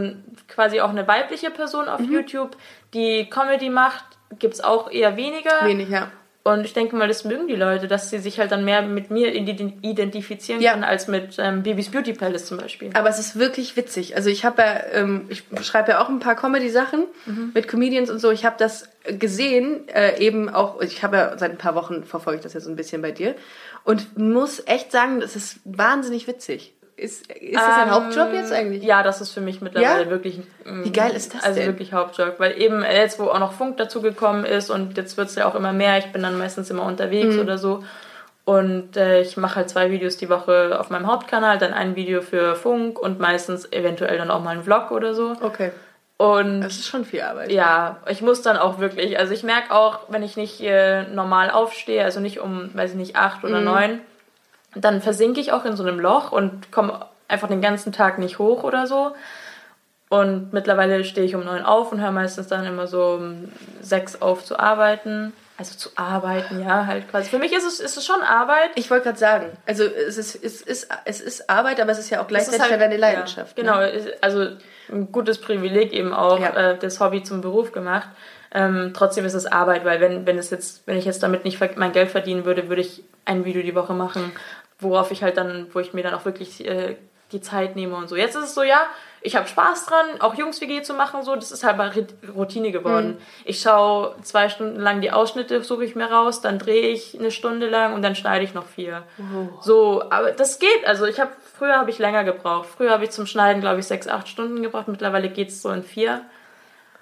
[0.47, 2.12] quasi auch eine weibliche Person auf Mhm.
[2.12, 2.58] YouTube,
[2.93, 4.04] die Comedy macht,
[4.39, 5.64] gibt's auch eher weniger.
[5.66, 6.12] Wenig, ja.
[6.41, 9.11] Und ich denke mal, das mögen die Leute, dass sie sich halt dann mehr mit
[9.11, 10.71] mir ide- identifizieren Ja.
[10.71, 12.89] können als mit ähm, Bibis Beauty Palace zum Beispiel.
[12.93, 14.15] Aber es ist wirklich witzig.
[14.15, 17.05] Also ich habe ja, ähm, ich schreibe ja auch ein paar Comedy-Sachen
[17.53, 18.31] mit Comedians und so.
[18.31, 18.87] Ich habe das
[19.19, 22.61] gesehen, äh, eben auch, ich habe ja seit ein paar Wochen verfolge ich das ja
[22.61, 23.35] so ein bisschen bei dir
[23.83, 26.73] und muss echt sagen, das ist wahnsinnig witzig.
[27.00, 28.84] Ist, ist das ein Ähm, Hauptjob jetzt eigentlich?
[28.84, 30.10] Ja, das ist für mich mittlerweile Ja?
[30.10, 30.41] wirklich.
[30.66, 31.68] ähm, Wie geil ist das Also denn?
[31.70, 32.36] wirklich Hauptjob.
[32.39, 35.56] Weil eben jetzt, wo auch noch Funk dazugekommen ist und jetzt wird es ja auch
[35.56, 37.41] immer mehr, ich bin dann meistens immer unterwegs Mhm.
[37.41, 37.84] oder so.
[38.45, 42.22] Und äh, ich mache halt zwei Videos die Woche auf meinem Hauptkanal, dann ein Video
[42.22, 45.36] für Funk und meistens eventuell dann auch mal einen Vlog oder so.
[45.41, 45.72] Okay.
[46.18, 47.52] Und Das ist schon viel Arbeit.
[47.52, 51.50] ja, ich muss dann auch wirklich, also ich merke auch, wenn ich nicht äh, normal
[51.52, 53.50] aufstehe, also nicht um, weiß ich nicht, acht Mhm.
[53.50, 54.00] oder neun,
[54.76, 58.39] dann versinke ich auch in so einem Loch und komme einfach den ganzen Tag nicht
[58.39, 59.13] hoch oder so.
[60.09, 63.49] Und mittlerweile stehe ich um neun auf und höre meistens dann immer so um
[63.82, 65.34] sechs auf zu arbeiten.
[65.57, 67.30] Also zu arbeiten, ja, halt quasi.
[67.30, 68.72] Für mich ist es, ist es schon Arbeit.
[68.76, 72.09] Ich wollte gerade sagen, also es ist, es, ist, es ist Arbeit, aber es ist
[72.09, 73.57] ja auch gleichzeitig deine Leidenschaft.
[73.57, 73.91] Ja, ne?
[73.91, 74.55] genau, also
[74.89, 76.72] ein gutes Privileg eben auch, Ja.
[76.72, 78.07] äh, das Hobby zum Beruf gemacht.
[78.51, 81.59] Ähm, trotzdem ist es Arbeit, weil wenn, wenn es jetzt, wenn ich jetzt damit nicht
[81.76, 84.32] mein Geld verdienen würde, würde ich ein Video die Woche machen,
[84.80, 86.95] worauf ich halt dann, wo ich mir dann auch wirklich äh,
[87.32, 88.15] die Zeit nehme und so.
[88.15, 88.88] Jetzt ist es so, ja,
[89.21, 91.91] ich habe Spaß dran, auch Jungs-WG zu machen, so, das ist halt mal
[92.36, 93.17] Routine geworden.
[93.45, 97.30] Ich schaue zwei Stunden lang die Ausschnitte, suche ich mir raus, dann drehe ich eine
[97.30, 99.03] Stunde lang und dann schneide ich noch vier.
[99.61, 100.86] So, aber das geht.
[100.88, 102.67] Also ich habe, früher habe ich länger gebraucht.
[102.77, 104.88] Früher habe ich zum Schneiden, glaube ich, sechs, acht Stunden gebraucht.
[104.88, 106.21] Mittlerweile geht es so in vier.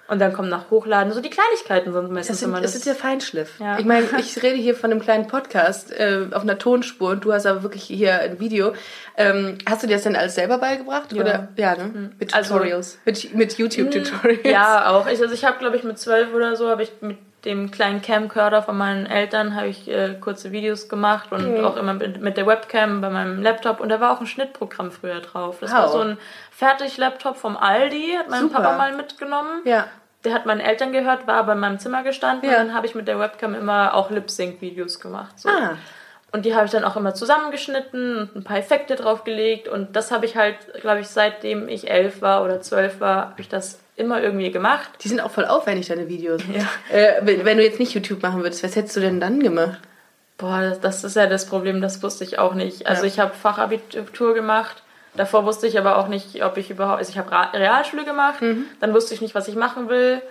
[0.08, 1.12] Und dann kommt nach Hochladen.
[1.12, 3.60] So die Kleinigkeiten sind meistens Das, sind, immer das ist der Feinschliff.
[3.60, 3.78] Ja.
[3.78, 7.32] Ich meine, ich rede hier von einem kleinen Podcast äh, auf einer Tonspur und du
[7.34, 8.72] hast aber wirklich hier ein Video.
[9.18, 11.12] Ähm, hast du dir das denn alles selber beigebracht?
[11.12, 11.20] Ja.
[11.22, 11.48] Oder?
[11.56, 12.10] Ja, ne?
[12.18, 12.98] Mit Also- Tutorials.
[13.04, 14.40] mit, mit YouTube-Tutorials.
[14.50, 15.06] Ja, auch.
[15.06, 18.02] Ich, also ich habe, glaube ich, mit zwölf oder so, habe ich mit dem kleinen
[18.02, 22.36] Camcorder von meinen Eltern habe ich äh, kurze Videos gemacht und auch immer mit, mit
[22.36, 25.58] der Webcam bei meinem Laptop und da war auch ein Schnittprogramm früher drauf.
[25.60, 25.92] Das war Wow.
[25.92, 26.18] so ein
[26.50, 28.62] Fertig-Laptop vom Aldi, hat mein Super.
[28.62, 29.62] Papa mal mitgenommen.
[29.64, 29.86] Ja.
[30.24, 32.60] Der hat meinen Eltern gehört, war aber in meinem Zimmer gestanden Ja.
[32.60, 35.38] und dann habe ich mit der Webcam immer auch Lip-Sync-Videos gemacht.
[35.38, 35.48] So.
[35.48, 35.76] Ah.
[36.32, 39.66] Und die habe ich dann auch immer zusammengeschnitten und ein paar Effekte draufgelegt.
[39.68, 43.40] Und das habe ich halt, glaube ich, seitdem ich elf war oder zwölf war, habe
[43.40, 44.88] ich das immer irgendwie gemacht.
[45.02, 46.42] Die sind auch voll aufwendig, deine Videos.
[46.52, 46.96] Ja.
[46.96, 49.78] Äh, wenn, wenn du jetzt nicht YouTube machen würdest, was hättest du denn dann gemacht?
[50.36, 52.86] Boah, das, das ist ja das Problem, das wusste ich auch nicht.
[52.86, 53.08] Also Ja.
[53.08, 54.82] ich habe Fachabitur gemacht
[55.16, 58.66] Davor wusste ich aber auch nicht, ob ich überhaupt, also ich habe Realschule gemacht, Mhm.
[58.78, 60.22] dann wusste ich nicht, was ich machen will.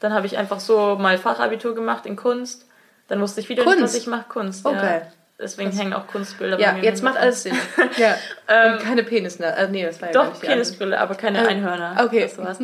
[0.00, 2.66] Dann habe ich einfach so mal Fachabitur gemacht in Kunst.
[3.06, 3.94] Dann wusste ich wieder nicht, Kunst?
[3.94, 4.24] was ich mache.
[4.28, 4.66] Kunst.
[4.66, 5.02] Oh, ja.
[5.42, 6.84] Deswegen hängen auch Kunstbilder Ja, bei mir.
[6.84, 7.54] jetzt im macht alles Sinn.
[7.96, 8.14] ja.
[8.72, 9.54] Und keine Penisnadel.
[9.56, 11.96] Also, nee, das war ja Doch, Penisbrille, aber keine Ähm, Einhörner.
[12.04, 12.22] okay.
[12.22, 12.58] Das war's.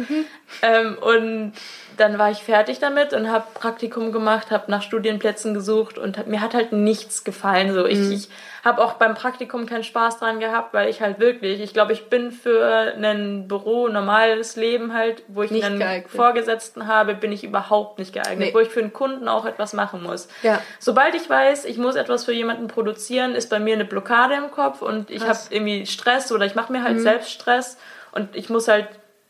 [0.62, 1.53] Ähm, und
[1.99, 6.40] dann war ich fertig damit und habe Praktikum gemacht, habe nach Studienplätzen gesucht und mir
[6.40, 7.72] hat halt nichts gefallen.
[7.74, 8.28] So, ich, ich
[8.64, 12.09] habe auch beim Praktikum keinen Spaß dran gehabt, weil ich halt wirklich, ich glaube, ich
[12.09, 16.11] bin für ein Büro, normales Leben halt, wo ich Nicht einen geeignet.
[16.11, 18.55] Vorgesetzten habe, bin ich überhaupt nicht geeignet, Nee.
[18.55, 20.28] wo ich für einen Kunden auch etwas machen muss.
[20.42, 20.61] Ja.
[20.78, 24.51] Sobald ich weiß, ich muss etwas für jemanden produzieren, ist bei mir eine Blockade im
[24.51, 27.78] Kopf und ich habe irgendwie Stress oder ich mache mir halt selbst Stress
[28.12, 28.88] und ich muss halt,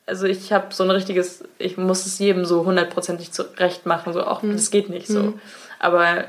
[0.09, 4.22] also ich habe so ein richtiges, ich muss es jedem so hundertprozentig zurecht machen, so
[4.24, 5.34] auch, das geht nicht so.
[5.80, 6.24] Aber äh,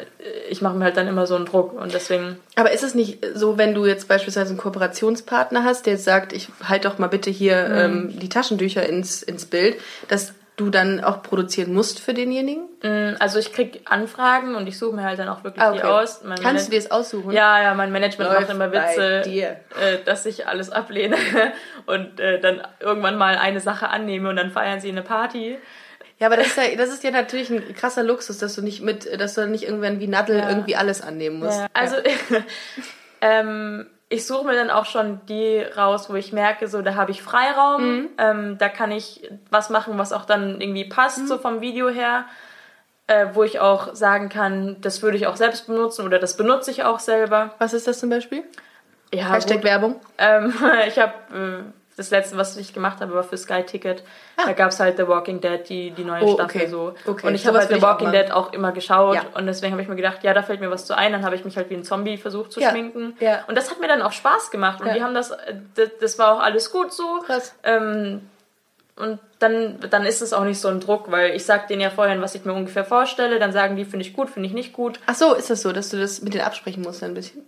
[0.49, 3.25] ich mache mir halt dann immer so einen Druck und deswegen, Aber ist es nicht
[3.33, 7.07] so, wenn du jetzt beispielsweise einen Kooperationspartner hast, der jetzt sagt, ich halt doch mal
[7.07, 7.75] bitte hier Mhm.
[7.77, 9.77] ähm, die Taschentücher ins, ins Bild,
[10.07, 12.63] dass du dann auch produzieren musst für denjenigen?
[12.81, 16.21] mh, also ich krieg Anfragen und ich suche mir halt dann auch wirklich die aus.
[16.23, 17.31] Mein Kannst du Mana- dir das aussuchen?
[17.31, 21.15] Ja, ja, mein Management Läuft macht immer Witze, äh, dass ich alles ablehne
[21.85, 25.57] und äh, dann irgendwann mal eine Sache annehme und dann feiern sie eine Party.
[26.19, 28.81] Ja, aber das ist ja, das ist ja natürlich ein krasser Luxus, dass du nicht
[28.81, 31.61] mit, dass du nicht irgendwann wie Nadel irgendwie alles annehmen musst.
[31.73, 31.95] Also
[33.21, 37.11] ähm, ich suche mir dann auch schon die raus, wo ich merke, so da habe
[37.11, 41.61] ich Freiraum, ähm, da kann ich was machen, was auch dann irgendwie passt, so vom
[41.61, 42.25] Video her.
[43.05, 46.69] Äh, wo ich auch sagen kann, das würde ich auch selbst benutzen oder das benutze
[46.69, 47.55] ich auch selber.
[47.57, 48.43] Was ist das zum Beispiel?
[49.11, 49.63] Ja, Hashtag gut.
[49.63, 49.95] Werbung.
[50.19, 50.53] Ähm,
[50.87, 54.03] ich habe äh, das letzte, was ich gemacht habe, war für Sky Ticket.
[54.37, 56.25] Da gab es halt The Walking Dead, die, die neue Ah.
[56.25, 56.69] Oh, Staffel okay.
[56.69, 56.93] so.
[57.05, 58.19] Okay, Und ich habe halt The auch Walking machen.
[58.19, 59.23] Dead auch immer geschaut Ja.
[59.35, 61.11] und deswegen habe ich mir gedacht, ja, da fällt mir was zu ein.
[61.11, 63.15] Dann habe ich mich halt wie ein Zombie versucht zu Ja, schminken.
[63.19, 63.43] ja.
[63.47, 66.17] Und das hat mir dann auch Spaß gemacht und die haben das, äh, das, das
[66.19, 67.19] war auch alles gut so.
[67.25, 67.53] Krass.
[67.63, 68.21] Ähm,
[68.95, 71.89] und dann, dann ist es auch nicht so ein Druck, weil ich sag denen ja
[71.89, 74.73] vorher, was ich mir ungefähr vorstelle, dann sagen die, finde ich gut, finde ich nicht
[74.73, 74.99] gut.
[75.05, 77.43] Ach so, ist das so, dass du das mit denen absprechen musst ein bisschen?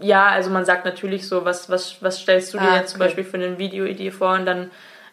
[0.00, 3.00] Ja, also man sagt natürlich so, was, was, was stellst du dir Ah, jetzt zum
[3.00, 3.08] okay.
[3.08, 4.70] Beispiel für eine Videoidee vor und dann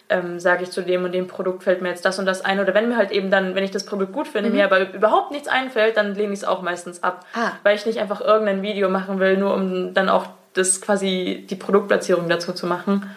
[0.10, 2.60] ähm, sage ich zu dem und dem Produkt fällt mir jetzt das und das ein.
[2.60, 5.32] Oder wenn mir halt eben dann, wenn ich das Produkt gut finde, mir aber überhaupt
[5.32, 7.26] nichts einfällt, dann lehne ich es auch meistens ab.
[7.34, 7.42] Mhm.
[7.42, 7.52] Ah.
[7.64, 11.56] Weil ich nicht einfach irgendein Video machen will, nur um dann auch das quasi die
[11.56, 13.10] Produktplatzierung dazu zu machen.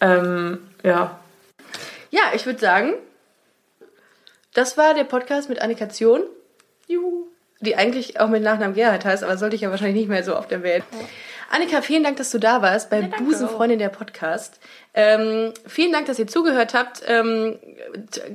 [0.00, 1.18] Ähm, ja.
[2.10, 2.94] Ja, ich würde sagen,
[4.54, 6.22] das war der Podcast mit Annika Zion.
[6.86, 7.31] Juhu.
[7.62, 10.36] Die eigentlich auch mit Nachnamen Gerhard heißt, aber sollte ich ja wahrscheinlich nicht mehr so
[10.36, 10.84] auf der Welt.
[11.50, 14.58] Annika, vielen Dank, dass du da warst bei danke Busenfreundin der Podcast.
[14.94, 17.02] Ähm, vielen Dank, dass ihr zugehört habt.
[17.06, 17.58] Ähm,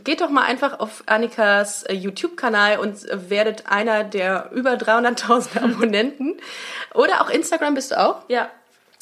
[0.03, 5.63] geht doch mal einfach auf Annikas äh, YouTube-Kanal und äh, werdet einer der über 300.000
[5.63, 6.37] Abonnenten.
[6.93, 8.21] Oder auch Instagram bist du auch.
[8.27, 8.51] Ja.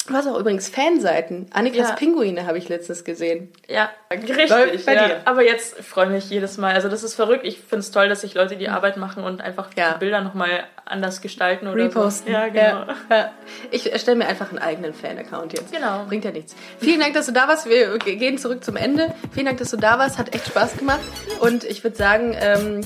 [0.06, 1.46] Du hast auch übrigens Fanseiten.
[1.52, 1.94] Annikas Ja.
[1.94, 3.52] Pinguine habe ich letztens gesehen.
[3.68, 4.84] Ja, richtig.
[4.86, 5.06] Bei ja.
[5.08, 5.20] dir.
[5.24, 6.74] Aber jetzt freue ich mich jedes Mal.
[6.74, 7.44] Also das ist verrückt.
[7.44, 9.94] Ich finde es toll, dass sich Leute die Arbeit machen und einfach Ja.
[9.94, 12.26] die Bilder nochmal anders gestalten oder Reposten.
[12.26, 12.32] so.
[12.32, 12.86] Ja, genau.
[13.10, 13.32] Ja.
[13.72, 15.72] Ich erstelle mir einfach einen eigenen Fan-Account jetzt.
[15.72, 16.04] Genau.
[16.06, 16.54] Bringt ja nichts.
[16.78, 17.68] Vielen Dank, dass du da warst.
[17.68, 19.12] Wir ge- gehen zurück zum Ende.
[19.32, 20.18] Vielen Dank, dass du da warst.
[20.18, 21.00] Hat echt Spaß gemacht.
[21.40, 22.80] Und ich würde sagen, ähm,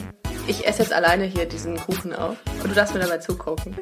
[0.46, 2.36] ich esse jetzt alleine hier diesen Kuchen auf.
[2.62, 3.76] Und du darfst mir dabei zugucken.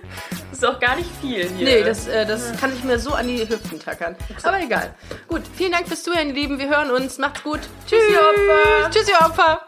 [0.51, 1.65] Das ist auch gar nicht viel hier.
[1.65, 4.17] Nee, das, äh, das kann ich mir so an die Hüften tackern.
[4.43, 4.95] Aber egal.
[5.29, 6.59] Gut, vielen Dank fürs Zuhören, ihr Lieben.
[6.59, 7.19] Wir hören uns.
[7.19, 7.61] Macht's gut.
[7.87, 8.91] Tschüss, ihr Opfer.
[8.91, 9.63] Tschüss, ihr Opfer.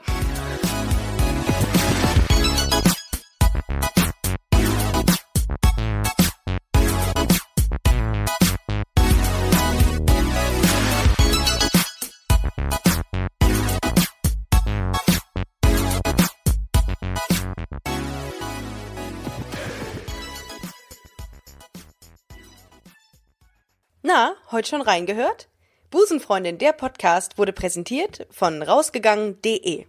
[24.13, 25.49] Na, heute schon reingehört?
[25.93, 29.87] Busenfreundin, der Podcast wurde präsentiert von rausgegangen.de.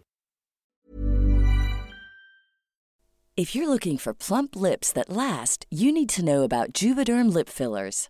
[3.36, 7.50] If you're looking for plump lips that last, you need to know about Juvederm lip
[7.50, 8.10] fillers.